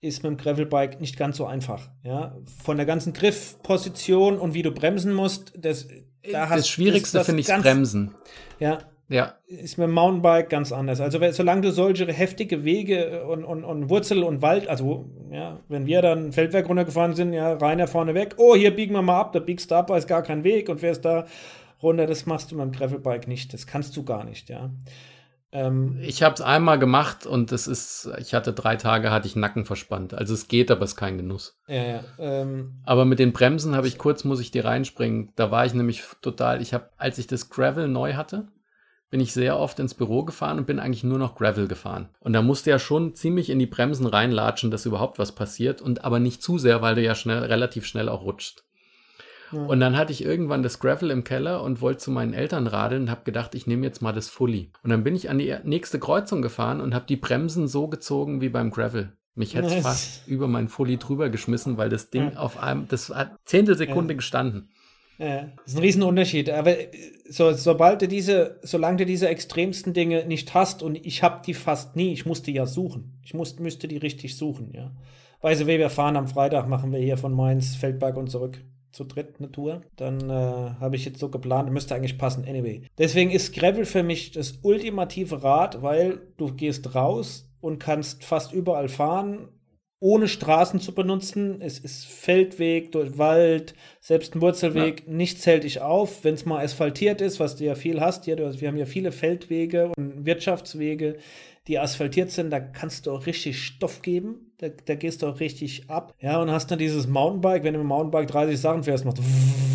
[0.00, 1.88] ist mit dem Gravelbike nicht ganz so einfach.
[2.02, 2.36] Ja?
[2.62, 5.88] Von der ganzen Griffposition und wie du bremsen musst, das,
[6.30, 8.14] da das Schwierigste finde ich Bremsen.
[8.58, 8.78] Ja,
[9.08, 9.34] ja.
[9.46, 11.00] Ist mit dem Mountainbike ganz anders.
[11.00, 15.86] Also, solange du solche heftige Wege und, und, und Wurzel und Wald, also, ja, wenn
[15.86, 19.32] wir dann Feldwerk runtergefahren sind, ja, Rainer vorne weg, oh, hier biegen wir mal ab,
[19.32, 21.26] da biegst du ab, da ist gar kein Weg und fährst da
[21.82, 23.52] runter, das machst du mit dem Gravelbike nicht.
[23.52, 24.70] Das kannst du gar nicht, ja.
[25.54, 29.36] Ähm, ich habe es einmal gemacht und das ist, ich hatte drei Tage, hatte ich
[29.36, 30.12] Nacken verspannt.
[30.12, 31.60] Also es geht, aber es ist kein Genuss.
[31.68, 32.00] Ja, ja.
[32.18, 35.30] Ähm, aber mit den Bremsen habe ich kurz, muss ich dir reinspringen.
[35.36, 38.48] Da war ich nämlich total, ich habe, als ich das Gravel neu hatte,
[39.14, 42.08] bin ich sehr oft ins Büro gefahren und bin eigentlich nur noch Gravel gefahren.
[42.18, 46.04] Und da musste ja schon ziemlich in die Bremsen reinlatschen, dass überhaupt was passiert und
[46.04, 48.64] aber nicht zu sehr, weil du ja schnell, relativ schnell auch rutscht.
[49.52, 49.60] Ja.
[49.66, 53.02] Und dann hatte ich irgendwann das Gravel im Keller und wollte zu meinen Eltern radeln
[53.02, 54.72] und habe gedacht, ich nehme jetzt mal das Fully.
[54.82, 58.40] Und dann bin ich an die nächste Kreuzung gefahren und habe die Bremsen so gezogen
[58.40, 59.12] wie beim Gravel.
[59.36, 62.38] Mich hätte es fast über mein Fully drüber geschmissen, weil das Ding ja.
[62.40, 64.16] auf einem, das hat Zehntelsekunde ja.
[64.16, 64.70] gestanden.
[65.18, 66.50] Ja, das ist ein Riesenunterschied.
[66.50, 66.88] Aber äh,
[67.28, 71.54] so, sobald du diese, solange du diese extremsten Dinge nicht hast, und ich habe die
[71.54, 73.18] fast nie, ich musste ja suchen.
[73.22, 74.92] Ich muss, müsste die richtig suchen, ja.
[75.40, 78.58] Way, wir fahren am Freitag, machen wir hier von Mainz, Feldberg und zurück
[78.92, 79.82] zu dritt eine Tour.
[79.96, 82.44] Dann äh, habe ich jetzt so geplant, müsste eigentlich passen.
[82.48, 82.82] Anyway.
[82.96, 88.52] Deswegen ist Gravel für mich das ultimative Rad, weil du gehst raus und kannst fast
[88.52, 89.48] überall fahren
[90.04, 91.62] ohne Straßen zu benutzen.
[91.62, 95.04] Es ist Feldweg, durch Wald, selbst ein Wurzelweg.
[95.06, 95.12] Ja.
[95.14, 96.24] Nichts hält dich auf.
[96.24, 99.12] Wenn es mal asphaltiert ist, was du ja viel hast, hier, wir haben ja viele
[99.12, 101.16] Feldwege und Wirtschaftswege,
[101.68, 104.52] die asphaltiert sind, da kannst du auch richtig Stoff geben.
[104.58, 106.12] Da, da gehst du auch richtig ab.
[106.20, 109.20] Ja, und hast dann dieses Mountainbike, wenn du mit dem Mountainbike 30 Sachen fährst, macht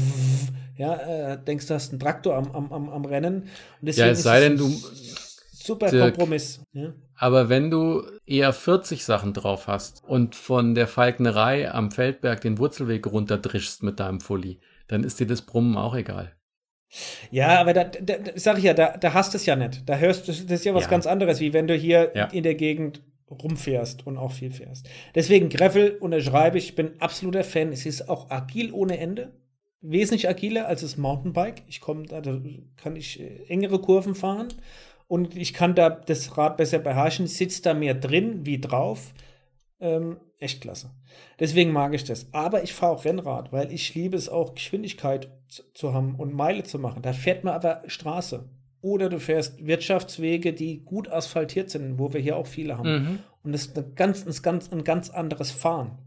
[0.77, 3.47] ja, äh, denkst du hast einen Traktor am, am, am, am Rennen.
[3.82, 4.69] ja, es sei denn, du
[5.69, 6.61] super Kompromiss.
[6.73, 6.93] Ja.
[7.22, 12.57] Aber wenn du eher 40 Sachen drauf hast und von der Falknerei am Feldberg den
[12.57, 16.34] Wurzelweg runterdrischst mit deinem Fully, dann ist dir das Brummen auch egal.
[17.30, 19.88] Ja, aber da, da, sag ich ja, da, da hast du es ja nicht.
[19.88, 20.89] Da hörst du, das ist ja was ja.
[20.89, 22.26] ganz anderes, wie wenn du hier ja.
[22.28, 24.89] in der Gegend rumfährst und auch viel fährst.
[25.13, 27.74] Deswegen Greffel unterschreibe ich, bin absoluter Fan.
[27.74, 29.34] Es ist auch agil ohne Ende.
[29.82, 31.63] Wesentlich agiler als das Mountainbike.
[31.67, 32.22] Ich komme, da
[32.78, 34.47] kann ich äh, engere Kurven fahren
[35.10, 39.12] und ich kann da das Rad besser beherrschen, sitzt da mehr drin wie drauf.
[39.80, 40.91] Ähm, echt klasse.
[41.39, 42.32] Deswegen mag ich das.
[42.32, 46.34] Aber ich fahre auch Rennrad, weil ich liebe es auch, Geschwindigkeit zu, zu haben und
[46.34, 47.01] Meile zu machen.
[47.01, 48.47] Da fährt man aber Straße.
[48.82, 52.91] Oder du fährst Wirtschaftswege, die gut asphaltiert sind, wo wir hier auch viele haben.
[52.91, 53.20] Mhm.
[53.43, 55.97] Und das ist ein ganz, ein ganz, ein ganz anderes Fahren.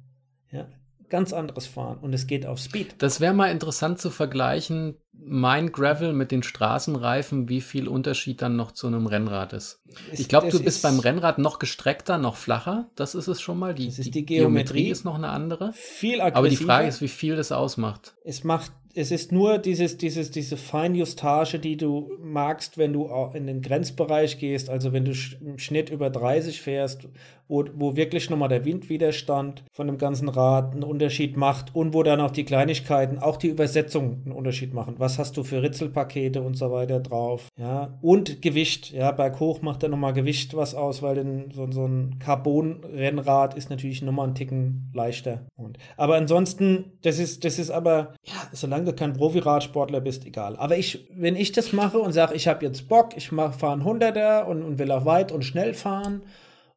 [0.52, 0.68] Ja,
[1.12, 2.94] ganz anderes Fahren und es geht auf Speed.
[2.98, 8.56] Das wäre mal interessant zu vergleichen, mein Gravel mit den Straßenreifen, wie viel Unterschied dann
[8.56, 9.82] noch zu einem Rennrad ist.
[10.10, 12.90] ist ich glaube, du bist beim Rennrad noch gestreckter, noch flacher.
[12.96, 13.74] Das ist es schon mal.
[13.74, 15.74] Die, die, die Geometrie, Geometrie, ist noch eine andere.
[15.74, 16.38] Viel aggressiver.
[16.38, 18.14] Aber die Frage ist, wie viel das ausmacht.
[18.24, 23.46] Es macht, es ist nur dieses, dieses, diese Feinjustage, die du magst, wenn du in
[23.46, 27.06] den Grenzbereich gehst, also wenn du im Schnitt über 30 fährst,
[27.52, 32.02] wo, wo wirklich nochmal der Windwiderstand von dem ganzen Rad einen Unterschied macht und wo
[32.02, 34.94] dann auch die Kleinigkeiten, auch die Übersetzung einen Unterschied machen.
[34.96, 37.48] Was hast du für Ritzelpakete und so weiter drauf?
[37.58, 38.92] Ja, und Gewicht.
[38.92, 43.68] Ja, berghoch macht dann nochmal Gewicht was aus, weil denn so, so ein Carbon-Rennrad ist
[43.68, 45.42] natürlich nochmal einen Ticken leichter.
[45.54, 50.56] Und, aber ansonsten, das ist, das ist aber, ja, solange du kein Profi-Radsportler bist, egal.
[50.56, 53.84] Aber ich, wenn ich das mache und sage, ich habe jetzt Bock, ich fahre einen
[53.84, 56.22] Hunderter und, und will auch weit und schnell fahren,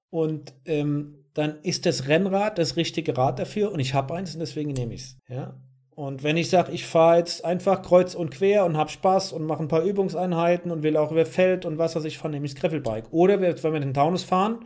[0.10, 4.40] und ähm, dann ist das Rennrad das richtige Rad dafür und ich habe eins und
[4.40, 5.18] deswegen nehme ich es.
[5.28, 5.56] Ja?
[5.96, 9.46] Und wenn ich sage, ich fahre jetzt einfach kreuz und quer und habe Spaß und
[9.46, 12.46] mache ein paar Übungseinheiten und will auch über Feld und was weiß ich, fahre nehme
[12.46, 13.12] ich das Gravelbike.
[13.12, 14.66] Oder wenn wir den Taunus fahren,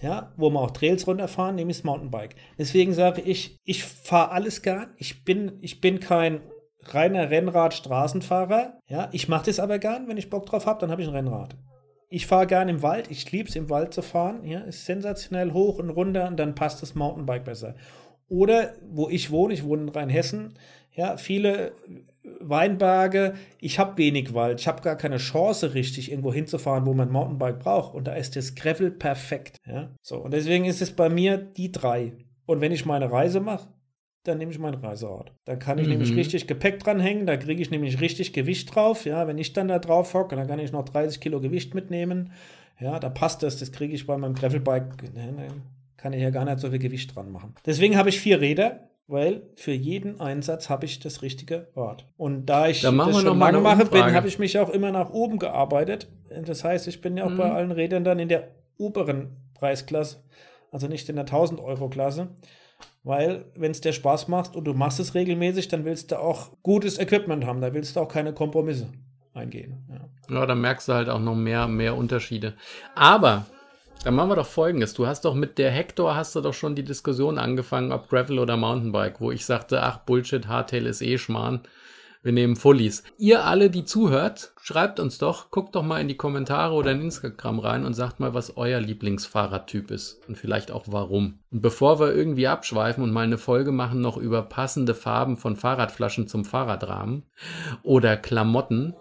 [0.00, 2.36] ja, wo wir auch Trails runterfahren, nehme ich das Mountainbike.
[2.58, 4.94] Deswegen sage ich, ich fahre alles gern.
[4.96, 6.40] Ich bin, ich bin kein
[6.84, 8.78] reiner Rennrad-Straßenfahrer.
[8.88, 10.08] Ja, ich mache das aber gern.
[10.08, 11.56] Wenn ich Bock drauf habe, dann habe ich ein Rennrad.
[12.12, 13.10] Ich fahre gerne im Wald.
[13.10, 14.44] Ich liebe es, im Wald zu fahren.
[14.44, 17.74] Ja, ist sensationell hoch und runter und dann passt das Mountainbike besser.
[18.28, 20.54] Oder wo ich wohne, ich wohne in Rheinhessen,
[20.94, 21.72] ja, viele
[22.40, 23.34] Weinberge.
[23.60, 24.60] Ich habe wenig Wald.
[24.60, 27.94] Ich habe gar keine Chance, richtig irgendwo hinzufahren, wo man Mountainbike braucht.
[27.94, 29.56] Und da ist das Gravel perfekt.
[29.66, 30.18] Ja, so.
[30.18, 32.12] Und deswegen ist es bei mir die drei.
[32.44, 33.68] Und wenn ich meine Reise mache,
[34.24, 35.32] dann nehme ich meinen Reiseort.
[35.44, 35.92] Dann kann ich mhm.
[35.92, 39.04] nämlich richtig Gepäck dranhängen, da kriege ich nämlich richtig Gewicht drauf.
[39.04, 42.32] Ja, wenn ich dann da drauf hocke, dann kann ich noch 30 Kilo Gewicht mitnehmen.
[42.80, 45.48] Ja, da passt das, das kriege ich bei meinem Gravelbike, ne, ne,
[45.96, 47.54] kann ich ja gar nicht so viel Gewicht dran machen.
[47.64, 52.06] Deswegen habe ich vier Räder, weil für jeden Einsatz habe ich das richtige Rad.
[52.16, 55.10] Und da ich da das schon lange mache, bin, habe ich mich auch immer nach
[55.10, 56.08] oben gearbeitet.
[56.44, 57.36] Das heißt, ich bin ja auch mhm.
[57.36, 58.48] bei allen Rädern dann in der
[58.78, 60.24] oberen Preisklasse,
[60.70, 62.28] also nicht in der 1000 Euro Klasse.
[63.04, 66.50] Weil, wenn es dir Spaß macht und du machst es regelmäßig, dann willst du auch
[66.62, 67.60] gutes Equipment haben.
[67.60, 68.92] Da willst du auch keine Kompromisse
[69.34, 69.84] eingehen.
[69.88, 72.54] Ja, ja dann merkst du halt auch noch mehr, mehr Unterschiede.
[72.94, 73.46] Aber
[74.04, 74.94] dann machen wir doch folgendes.
[74.94, 78.38] Du hast doch mit der Hector hast du doch schon die Diskussion angefangen, ob Gravel
[78.38, 81.60] oder Mountainbike, wo ich sagte, ach Bullshit, Hardtail ist eh Schmarrn.
[82.24, 83.02] Wir nehmen Fullies.
[83.18, 87.00] Ihr alle, die zuhört, schreibt uns doch, guckt doch mal in die Kommentare oder in
[87.00, 91.40] Instagram rein und sagt mal, was euer Lieblingsfahrradtyp ist und vielleicht auch warum.
[91.50, 95.56] Und bevor wir irgendwie abschweifen und mal eine Folge machen noch über passende Farben von
[95.56, 97.24] Fahrradflaschen zum Fahrradrahmen
[97.82, 98.94] oder Klamotten,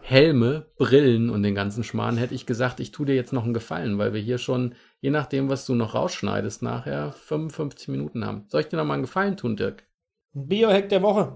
[0.00, 3.52] Helme, Brillen und den ganzen Schmarrn, hätte ich gesagt, ich tue dir jetzt noch einen
[3.52, 8.46] Gefallen, weil wir hier schon, je nachdem, was du noch rausschneidest, nachher 55 Minuten haben.
[8.48, 9.84] Soll ich dir noch mal einen Gefallen tun, Dirk?
[10.32, 11.34] Biohack der Woche.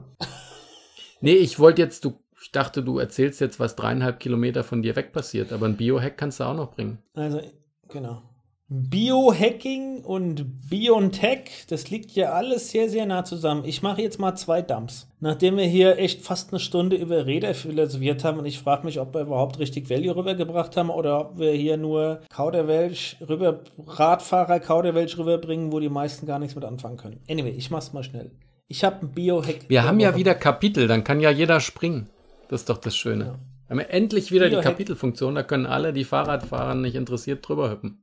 [1.20, 4.96] Nee, ich wollte jetzt, du, ich dachte, du erzählst jetzt, was dreieinhalb Kilometer von dir
[4.96, 6.98] weg passiert, aber ein Biohack kannst du auch noch bringen.
[7.14, 7.40] Also,
[7.88, 8.22] genau.
[8.68, 13.64] Biohacking und Biontech, das liegt ja alles sehr, sehr nah zusammen.
[13.64, 15.08] Ich mache jetzt mal zwei Dumps.
[15.20, 18.98] Nachdem wir hier echt fast eine Stunde über Räder philosophiert haben und ich frage mich,
[18.98, 24.58] ob wir überhaupt richtig Value rübergebracht haben oder ob wir hier nur Kauderwelsch rüber, Radfahrer
[24.58, 27.20] Kauderwelsch rüberbringen, wo die meisten gar nichts mit anfangen können.
[27.30, 28.32] Anyway, ich mach's mal schnell.
[28.68, 29.68] Ich habe ein Biohack.
[29.68, 32.08] Wir haben ja wieder Kapitel, dann kann ja jeder springen.
[32.48, 33.24] Das ist doch das Schöne.
[33.24, 33.38] Ja.
[33.68, 34.64] Wir haben ja endlich wieder Biohack.
[34.64, 38.02] die Kapitelfunktion, da können alle, die Fahrradfahrer nicht interessiert, drüber hüppen.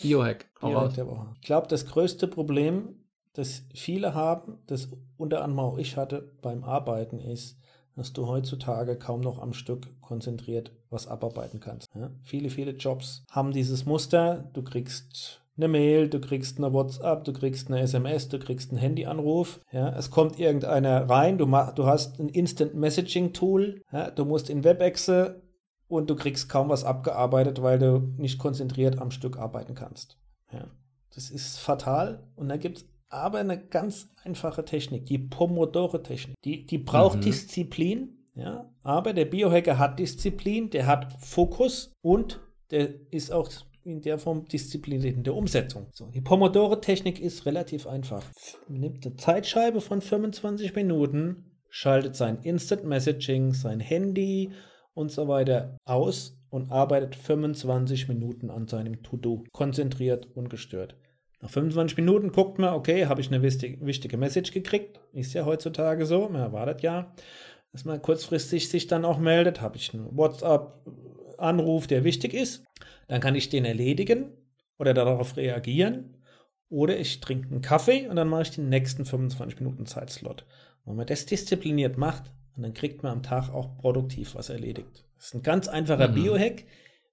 [0.00, 0.46] Biohack.
[0.60, 1.26] Biohack der Woche.
[1.36, 6.64] Ich glaube, das größte Problem, das viele haben, das unter anderem auch ich hatte beim
[6.64, 7.58] Arbeiten, ist,
[7.96, 11.88] dass du heutzutage kaum noch am Stück konzentriert was abarbeiten kannst.
[11.94, 12.10] Ja?
[12.22, 17.32] Viele, viele Jobs haben dieses Muster, du kriegst eine Mail, du kriegst eine WhatsApp, du
[17.32, 19.60] kriegst eine SMS, du kriegst einen Handyanruf.
[19.70, 24.24] Ja, es kommt irgendeiner rein, du, mach, du hast ein Instant Messaging Tool, ja, du
[24.24, 25.42] musst in WebExe
[25.86, 30.18] und du kriegst kaum was abgearbeitet, weil du nicht konzentriert am Stück arbeiten kannst.
[30.52, 30.66] Ja,
[31.14, 36.34] das ist fatal und da gibt es aber eine ganz einfache Technik, die Pomodoro-Technik.
[36.44, 37.22] Die, die braucht mhm.
[37.22, 42.40] Disziplin, ja, aber der Biohacker hat Disziplin, der hat Fokus und
[42.72, 43.48] der ist auch
[43.84, 45.86] in der Form diszipliniert in der Umsetzung.
[45.92, 48.24] So, die Pomodoro-Technik ist relativ einfach.
[48.68, 54.52] Man nimmt eine Zeitscheibe von 25 Minuten, schaltet sein Instant Messaging, sein Handy
[54.94, 59.44] und so weiter aus und arbeitet 25 Minuten an seinem To-Do.
[59.52, 60.96] Konzentriert und gestört.
[61.40, 65.00] Nach 25 Minuten guckt man, okay, habe ich eine wichtige Message gekriegt?
[65.12, 67.12] Ist ja heutzutage so, man erwartet ja,
[67.72, 69.60] dass man kurzfristig sich dann auch meldet.
[69.60, 72.64] Habe ich einen WhatsApp-Anruf, der wichtig ist?
[73.08, 74.32] Dann kann ich den erledigen
[74.78, 76.16] oder darauf reagieren.
[76.68, 80.44] Oder ich trinke einen Kaffee und dann mache ich den nächsten 25 Minuten Zeitslot.
[80.84, 85.04] wenn man das diszipliniert macht, dann kriegt man am Tag auch produktiv was erledigt.
[85.16, 86.14] Das ist ein ganz einfacher mhm.
[86.14, 86.64] Biohack.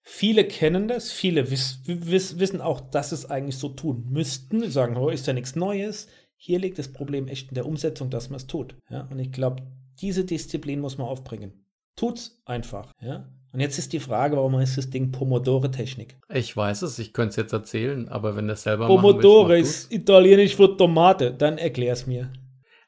[0.04, 4.62] Viele kennen das, viele wiss, wiss, wissen auch, dass es eigentlich so tun müssten.
[4.62, 6.08] Sie sagen, oh, ist ja nichts Neues.
[6.36, 8.76] Hier liegt das Problem echt in der Umsetzung, dass man es tut.
[8.90, 9.08] Ja?
[9.12, 9.64] Und ich glaube,
[10.00, 11.66] diese Disziplin muss man aufbringen.
[11.96, 12.92] Tut's einfach.
[13.00, 13.30] Ja?
[13.54, 16.16] Und jetzt ist die Frage, warum heißt das Ding Pomodore-Technik?
[16.34, 19.94] Ich weiß es, ich könnte es jetzt erzählen, aber wenn das selber Pomodore willst, ist
[19.94, 22.32] italienisch für Tomate, dann erklär es mir.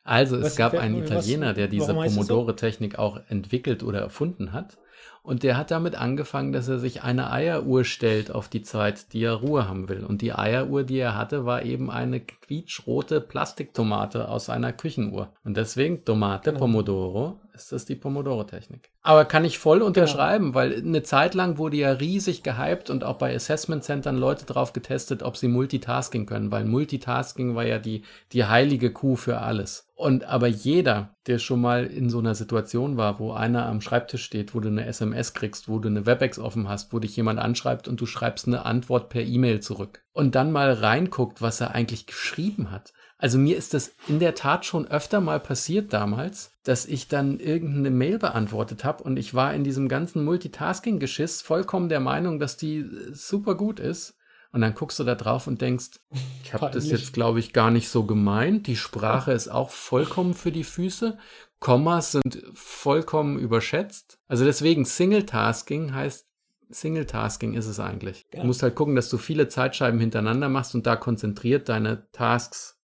[0.06, 3.00] Also es was gab einen Italiener, was, der diese Pomodore-Technik so?
[3.00, 4.78] auch entwickelt oder erfunden hat.
[5.22, 9.24] Und der hat damit angefangen, dass er sich eine Eieruhr stellt auf die Zeit, die
[9.24, 10.04] er Ruhe haben will.
[10.04, 15.30] Und die Eieruhr, die er hatte, war eben eine quietschrote Plastiktomate aus einer Küchenuhr.
[15.46, 16.60] Und deswegen Tomate genau.
[16.60, 18.90] Pomodoro ist das die Pomodoro-Technik.
[19.02, 20.56] Aber kann ich voll unterschreiben, genau.
[20.56, 24.74] weil eine Zeit lang wurde ja riesig gehypt und auch bei Assessment Centern Leute drauf
[24.74, 29.88] getestet, ob sie Multitasking können, weil Multitasking war ja die, die heilige Kuh für alles.
[29.96, 34.24] Und aber jeder, der schon mal in so einer Situation war, wo einer am Schreibtisch
[34.24, 37.40] steht, wo du eine SMS kriegst, wo du eine WebEx offen hast, wo dich jemand
[37.40, 41.76] anschreibt und du schreibst eine Antwort per E-Mail zurück und dann mal reinguckt, was er
[41.76, 42.94] eigentlich geschrieben hat.
[43.24, 47.40] Also mir ist das in der Tat schon öfter mal passiert damals, dass ich dann
[47.40, 52.58] irgendeine Mail beantwortet habe und ich war in diesem ganzen Multitasking-Geschiss vollkommen der Meinung, dass
[52.58, 54.18] die super gut ist.
[54.52, 56.02] Und dann guckst du da drauf und denkst,
[56.44, 58.68] ich habe das jetzt, glaube ich, gar nicht so gemeint.
[58.68, 61.18] Die Sprache ist auch vollkommen für die Füße.
[61.60, 64.20] Kommas sind vollkommen überschätzt.
[64.28, 66.28] Also deswegen Single-Tasking heißt,
[66.70, 68.26] Single-Tasking ist es eigentlich.
[68.34, 68.42] Ja.
[68.42, 72.83] Du musst halt gucken, dass du viele Zeitscheiben hintereinander machst und da konzentriert deine Tasks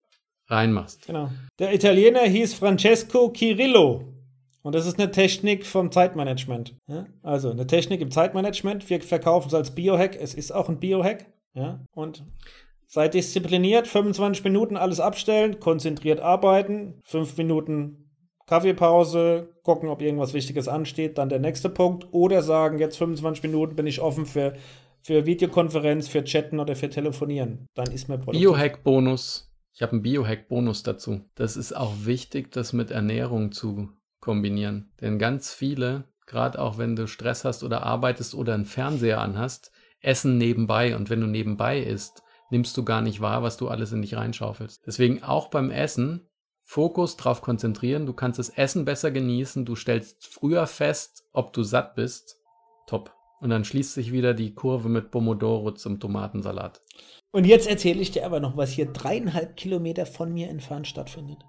[0.50, 1.06] reinmachst.
[1.08, 1.30] Genau.
[1.60, 4.14] Der Italiener hieß Francesco Cirillo.
[4.62, 6.76] Und das ist eine Technik vom Zeitmanagement.
[6.88, 7.06] Ja?
[7.24, 8.89] Also eine Technik im Zeitmanagement.
[8.89, 10.18] Wir verkaufen es als Biohack.
[10.20, 11.28] Es ist auch ein Biohack.
[11.54, 11.80] Ja?
[11.95, 12.26] Und
[12.86, 18.10] seid diszipliniert, 25 Minuten alles abstellen, konzentriert arbeiten, 5 Minuten
[18.47, 22.08] Kaffeepause, gucken, ob irgendwas Wichtiges ansteht, dann der nächste Punkt.
[22.12, 24.54] Oder sagen, jetzt 25 Minuten bin ich offen für,
[25.02, 27.68] für Videokonferenz, für Chatten oder für Telefonieren.
[27.76, 28.41] Dann ist mir produktiv.
[28.41, 29.49] Biohack-Bonus.
[29.80, 31.22] Ich habe einen Biohack-Bonus dazu.
[31.36, 33.88] Das ist auch wichtig, das mit Ernährung zu
[34.20, 34.92] kombinieren.
[35.00, 39.72] Denn ganz viele, gerade auch wenn du Stress hast oder arbeitest oder einen Fernseher anhast,
[40.02, 40.98] essen nebenbei.
[40.98, 44.18] Und wenn du nebenbei isst, nimmst du gar nicht wahr, was du alles in dich
[44.18, 44.86] reinschaufelst.
[44.86, 46.28] Deswegen auch beim Essen
[46.66, 48.06] Fokus drauf konzentrieren.
[48.06, 49.64] Du kannst das Essen besser genießen.
[49.64, 52.36] Du stellst früher fest, ob du satt bist.
[52.86, 53.16] Top.
[53.40, 56.82] Und dann schließt sich wieder die Kurve mit Pomodoro zum Tomatensalat.
[57.32, 61.40] Und jetzt erzähle ich dir aber noch, was hier dreieinhalb Kilometer von mir entfernt stattfindet.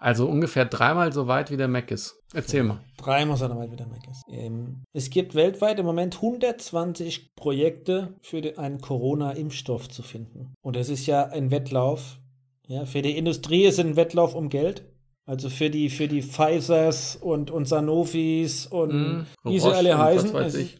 [0.00, 2.22] Also ungefähr dreimal so weit wie der Mac ist.
[2.32, 2.80] Erzähl mal.
[2.96, 4.22] Dreimal so weit wie der Mac ist.
[4.30, 10.54] Ähm, es gibt weltweit im Moment 120 Projekte für den, einen Corona-Impfstoff zu finden.
[10.62, 12.18] Und es ist ja ein Wettlauf.
[12.66, 14.90] Ja, für die Industrie ist es ein Wettlauf um Geld.
[15.26, 20.32] Also für die, für die Pfizers und, und Sanofis und mm, wie sie alle heißen.
[20.32, 20.79] Was weiß ich.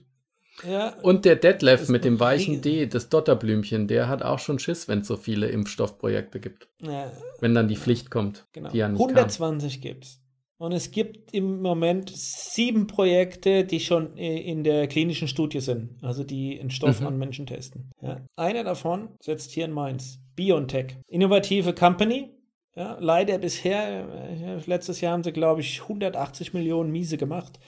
[0.68, 4.88] Ja, und der Detlef mit dem weichen D, das Dotterblümchen, der hat auch schon Schiss,
[4.88, 6.68] wenn es so viele Impfstoffprojekte gibt.
[6.82, 7.10] Ja.
[7.40, 8.46] Wenn dann die Pflicht kommt.
[8.52, 8.70] Genau.
[8.70, 10.20] Die ja 120 gibt es.
[10.58, 16.22] Und es gibt im Moment sieben Projekte, die schon in der klinischen Studie sind, also
[16.22, 17.06] die einen Stoff mhm.
[17.06, 17.90] an Menschen testen.
[18.02, 18.20] Ja.
[18.36, 20.20] Einer davon setzt hier in Mainz.
[20.36, 20.98] BioNTech.
[21.08, 22.28] Innovative Company.
[22.76, 27.58] Ja, leider bisher, äh, letztes Jahr haben sie, glaube ich, 180 Millionen Miese gemacht.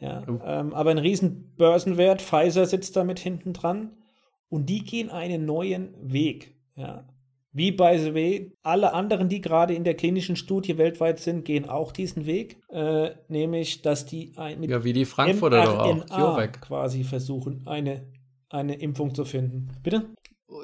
[0.00, 0.38] Ja, oh.
[0.44, 2.22] ähm, aber ein riesen Börsenwert.
[2.22, 3.96] Pfizer sitzt damit hinten dran.
[4.48, 6.54] Und die gehen einen neuen Weg.
[6.74, 7.04] Ja.
[7.52, 11.68] Wie by the way, alle anderen, die gerade in der klinischen Studie weltweit sind, gehen
[11.68, 12.60] auch diesen Weg.
[12.68, 16.60] Äh, nämlich, dass die ein, mit ja, wie die Frankfurter doch auch, CureVac.
[16.60, 18.06] quasi versuchen, eine,
[18.48, 19.70] eine Impfung zu finden.
[19.82, 20.06] Bitte?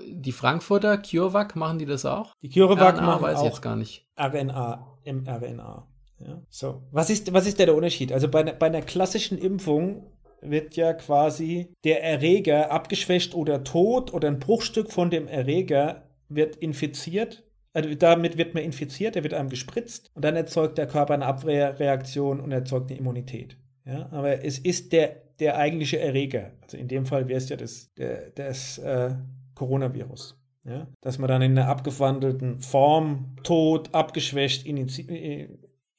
[0.08, 2.32] Die Frankfurter CureVac, machen die das auch?
[2.42, 4.06] Die CureVac RNA machen weiß auch jetzt gar nicht.
[4.16, 5.88] RNA, mRNA.
[6.26, 6.42] Ja.
[6.48, 8.12] So, was ist, was ist der Unterschied?
[8.12, 10.06] Also bei, bei einer klassischen Impfung
[10.40, 16.56] wird ja quasi der Erreger abgeschwächt oder tot oder ein Bruchstück von dem Erreger wird
[16.56, 17.44] infiziert.
[17.72, 21.26] Also damit wird man infiziert, der wird einem gespritzt und dann erzeugt der Körper eine
[21.26, 23.56] Abwehrreaktion und erzeugt eine Immunität.
[23.84, 26.52] Ja, aber es ist der, der eigentliche Erreger.
[26.62, 29.14] Also in dem Fall wäre es ja das, der, das äh,
[29.54, 30.40] Coronavirus.
[30.66, 34.64] Ja, dass man dann in einer abgewandelten Form tot, abgeschwächt,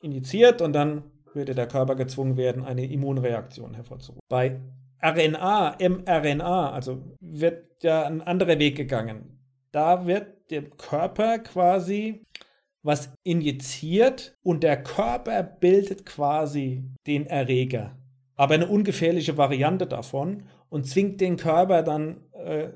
[0.02, 4.22] injiziert und dann würde der Körper gezwungen werden, eine Immunreaktion hervorzurufen.
[4.30, 4.60] Bei
[5.04, 9.40] RNA, mRNA, also wird ja ein anderer Weg gegangen.
[9.72, 12.26] Da wird dem Körper quasi
[12.82, 17.98] was injiziert und der Körper bildet quasi den Erreger,
[18.36, 22.70] aber eine ungefährliche Variante davon und zwingt den Körper dann äh,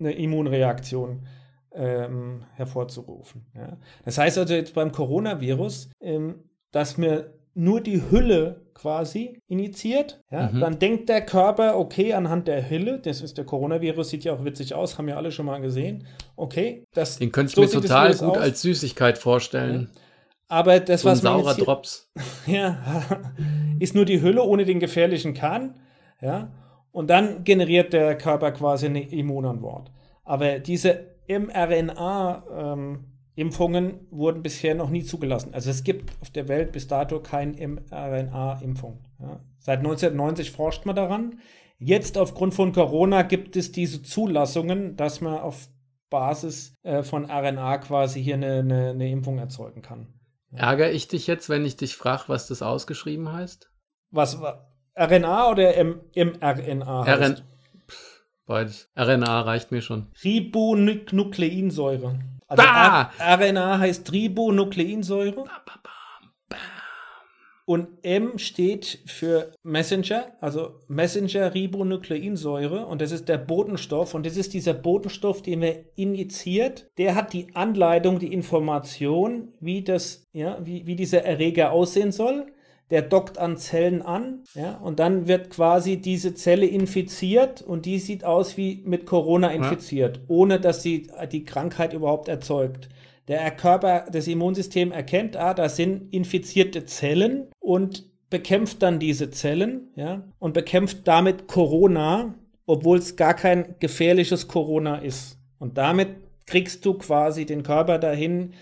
[0.00, 1.26] eine Immunreaktion
[1.72, 3.46] ähm, hervorzurufen.
[3.54, 3.78] Ja.
[4.04, 10.20] Das heißt also jetzt beim Coronavirus, ähm, dass mir nur die Hülle quasi initiiert.
[10.32, 10.60] Ja, mhm.
[10.60, 14.44] Dann denkt der Körper, okay, anhand der Hülle, das ist der Coronavirus, sieht ja auch
[14.44, 16.04] witzig aus, haben ja alle schon mal gesehen.
[16.34, 18.38] Okay, das Den könnte ich so mir total gut aus.
[18.38, 19.88] als Süßigkeit vorstellen.
[19.94, 20.00] Ja.
[20.48, 22.10] Aber das, so was ein saurer Drops.
[22.46, 23.04] Ja,
[23.78, 25.76] ist nur die Hülle ohne den gefährlichen Kern.
[26.20, 26.50] Ja.
[26.90, 29.92] Und dann generiert der Körper quasi eine Immunantwort.
[30.24, 35.54] Aber diese mRNA-Impfungen ähm, wurden bisher noch nie zugelassen.
[35.54, 38.98] Also es gibt auf der Welt bis dato keine mRNA-Impfung.
[39.20, 39.40] Ja.
[39.58, 41.40] Seit 1990 forscht man daran.
[41.78, 45.68] Jetzt aufgrund von Corona gibt es diese Zulassungen, dass man auf
[46.10, 50.06] Basis äh, von RNA quasi hier eine, eine, eine Impfung erzeugen kann.
[50.52, 53.68] Ärgere ich dich jetzt, wenn ich dich frage, was das ausgeschrieben heißt?
[54.12, 54.38] Was?
[54.96, 57.02] RNA oder M mRNA?
[57.02, 57.42] RN
[58.46, 58.90] Beides.
[58.94, 60.08] RNA reicht mir schon.
[60.22, 62.18] Ribonukleinsäure.
[62.46, 63.10] Also ah!
[63.18, 65.44] RNA heißt Ribonukleinsäure.
[67.66, 72.84] Und M steht für Messenger, also Messenger-Ribonukleinsäure.
[72.84, 74.12] Und das ist der Botenstoff.
[74.12, 76.90] Und das ist dieser Botenstoff, den man injiziert.
[76.98, 82.53] Der hat die Anleitung, die Information, wie, das, ja, wie, wie dieser Erreger aussehen soll
[82.94, 87.98] der dockt an Zellen an, ja, und dann wird quasi diese Zelle infiziert und die
[87.98, 90.22] sieht aus wie mit Corona infiziert, ja.
[90.28, 92.88] ohne dass sie die Krankheit überhaupt erzeugt.
[93.26, 99.88] Der Körper, das Immunsystem erkennt, ah, da sind infizierte Zellen und bekämpft dann diese Zellen,
[99.96, 105.36] ja, und bekämpft damit Corona, obwohl es gar kein gefährliches Corona ist.
[105.58, 106.10] Und damit
[106.46, 108.52] kriegst du quasi den Körper dahin,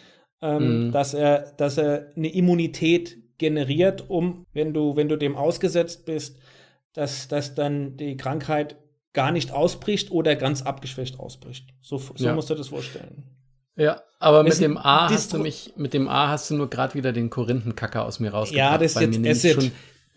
[0.40, 0.92] ähm, mhm.
[0.92, 6.38] dass, er, dass er eine Immunität generiert, um, wenn du, wenn du dem ausgesetzt bist,
[6.94, 8.76] dass, dass dann die Krankheit
[9.12, 11.74] gar nicht ausbricht oder ganz abgeschwächt ausbricht.
[11.80, 12.34] So, so ja.
[12.34, 13.24] musst du das vorstellen.
[13.74, 16.94] Ja, aber mit dem A hast du mich, mit dem A hast du nur gerade
[16.94, 18.72] wieder den Korinthenkacker aus mir rausgebracht.
[18.72, 19.54] Ja, das ist jetzt Acid.
[19.54, 19.72] Schon,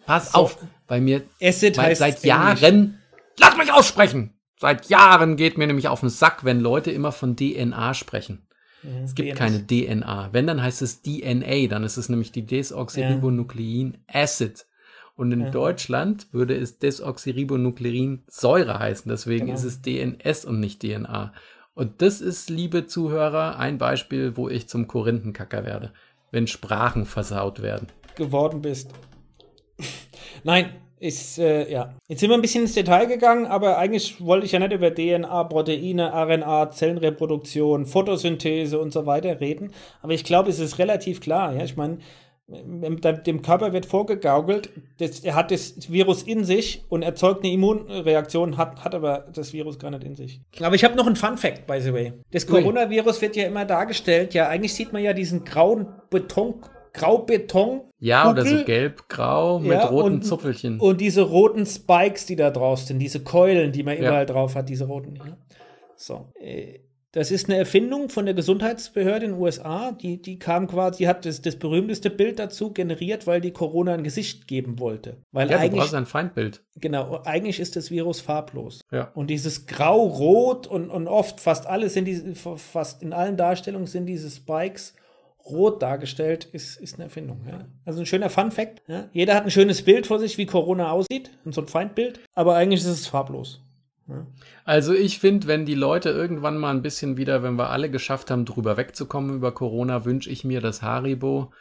[0.06, 0.58] pass so, auf,
[0.88, 3.00] bei mir Acid heißt seit Jahren,
[3.40, 4.32] lass mich aussprechen!
[4.58, 8.45] Seit Jahren geht mir nämlich auf den Sack, wenn Leute immer von DNA sprechen.
[8.86, 9.38] Mhm, es gibt DNS.
[9.38, 10.30] keine DNA.
[10.32, 14.66] Wenn, dann heißt es DNA, dann ist es nämlich die Desoxyribonuklein Acid.
[15.16, 15.50] Und in ja.
[15.50, 19.10] Deutschland würde es Desoxyribonukleinsäure heißen.
[19.10, 19.58] Deswegen genau.
[19.58, 21.34] ist es DNS und nicht DNA.
[21.74, 25.94] Und das ist, liebe Zuhörer, ein Beispiel, wo ich zum Korinthenkacker werde,
[26.32, 27.88] wenn Sprachen versaut werden.
[28.16, 28.92] Geworden bist.
[30.44, 30.70] Nein,
[31.00, 31.94] ist, äh, ja.
[32.08, 34.94] Jetzt sind wir ein bisschen ins Detail gegangen, aber eigentlich wollte ich ja nicht über
[34.94, 39.72] DNA, Proteine, RNA, Zellenreproduktion, Photosynthese und so weiter reden.
[40.02, 41.54] Aber ich glaube, es ist relativ klar.
[41.54, 41.64] Ja?
[41.64, 41.98] Ich meine,
[42.48, 44.70] dem Körper wird vorgegaukelt,
[45.00, 49.52] das, er hat das Virus in sich und erzeugt eine Immunreaktion, hat, hat aber das
[49.52, 50.42] Virus gar nicht in sich.
[50.62, 52.14] Aber ich habe noch einen Fun Fact, by the way.
[52.32, 56.62] Das Coronavirus wird ja immer dargestellt, ja, eigentlich sieht man ja diesen grauen Beton
[56.96, 57.82] Graubeton.
[58.00, 60.80] Ja, oder so gelb-grau mit ja, roten und, Zupfelchen.
[60.80, 64.10] Und diese roten Spikes, die da drauf sind, diese Keulen, die man ja.
[64.10, 65.16] überall drauf hat, diese roten.
[65.16, 65.38] Ja.
[65.96, 66.32] So.
[66.40, 66.80] Äh,
[67.16, 69.94] das ist eine Erfindung von der Gesundheitsbehörde in den USA.
[69.94, 73.94] Die, die kam quasi, die hat das, das berühmteste Bild dazu generiert, weil die Corona
[73.94, 75.16] ein Gesicht geben wollte.
[75.32, 76.62] Weil ja, eigentlich, du brauchst ein Feindbild.
[76.76, 78.82] Genau, eigentlich ist das Virus farblos.
[78.92, 79.12] Ja.
[79.14, 84.08] Und dieses Grau-Rot und, und oft fast alles sind diese, fast in allen Darstellungen sind
[84.08, 84.94] diese Spikes
[85.46, 87.46] rot dargestellt, ist, ist eine Erfindung.
[87.48, 87.66] Ja.
[87.86, 88.82] Also ein schöner Fun Fact.
[88.88, 89.10] Ja.
[89.14, 92.82] Jeder hat ein schönes Bild vor sich, wie Corona aussieht, so ein Feindbild, aber eigentlich
[92.82, 93.62] ist es farblos.
[94.66, 98.30] Also ich finde, wenn die Leute irgendwann mal ein bisschen wieder, wenn wir alle geschafft
[98.30, 101.52] haben, drüber wegzukommen über Corona, wünsche ich mir, dass Haribo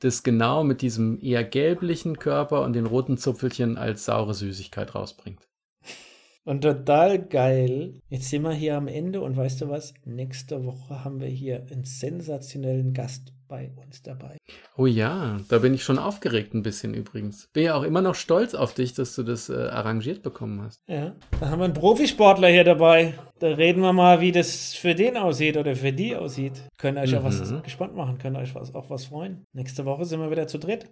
[0.00, 5.48] das genau mit diesem eher gelblichen Körper und den roten Zupfelchen als saure Süßigkeit rausbringt.
[6.48, 8.00] Und total geil.
[8.08, 9.92] Jetzt sind wir hier am Ende und weißt du was?
[10.06, 14.38] Nächste Woche haben wir hier einen sensationellen Gast bei uns dabei.
[14.78, 17.50] Oh ja, da bin ich schon aufgeregt ein bisschen übrigens.
[17.52, 20.80] Bin ja auch immer noch stolz auf dich, dass du das äh, arrangiert bekommen hast.
[20.88, 23.12] Ja, da haben wir einen Profisportler hier dabei.
[23.40, 26.62] Da reden wir mal, wie das für den aussieht oder für die aussieht.
[26.78, 27.18] Könnt ihr euch mhm.
[27.18, 29.44] auch was gespannt machen, könnt ihr euch was, auch was freuen.
[29.52, 30.88] Nächste Woche sind wir wieder zu dritt.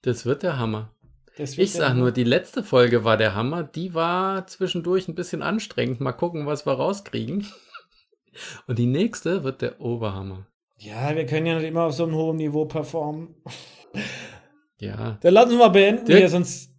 [0.00, 0.95] Das wird der Hammer.
[1.38, 3.62] Ich sag nur, die letzte Folge war der Hammer.
[3.62, 6.00] Die war zwischendurch ein bisschen anstrengend.
[6.00, 7.46] Mal gucken, was wir rauskriegen.
[8.66, 10.46] Und die nächste wird der Oberhammer.
[10.78, 13.34] Ja, wir können ja nicht immer auf so einem hohen Niveau performen.
[14.78, 15.18] Ja.
[15.22, 16.70] Dann lassen wir mal beenden hier, sonst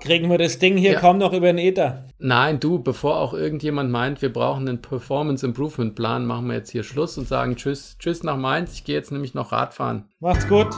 [0.00, 1.00] kriegen wir das Ding hier ja.
[1.00, 2.06] kaum noch über den Ether.
[2.18, 6.70] Nein, du, bevor auch irgendjemand meint, wir brauchen einen Performance Improvement Plan, machen wir jetzt
[6.70, 8.74] hier Schluss und sagen Tschüss, Tschüss nach Mainz.
[8.74, 10.04] Ich gehe jetzt nämlich noch Radfahren.
[10.20, 10.68] Macht's gut.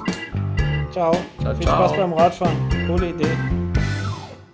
[0.92, 1.12] Ciao.
[1.40, 1.76] ciao Viel ciao.
[1.76, 2.56] Spaß beim Radfahren.
[2.86, 3.69] Coole Idee.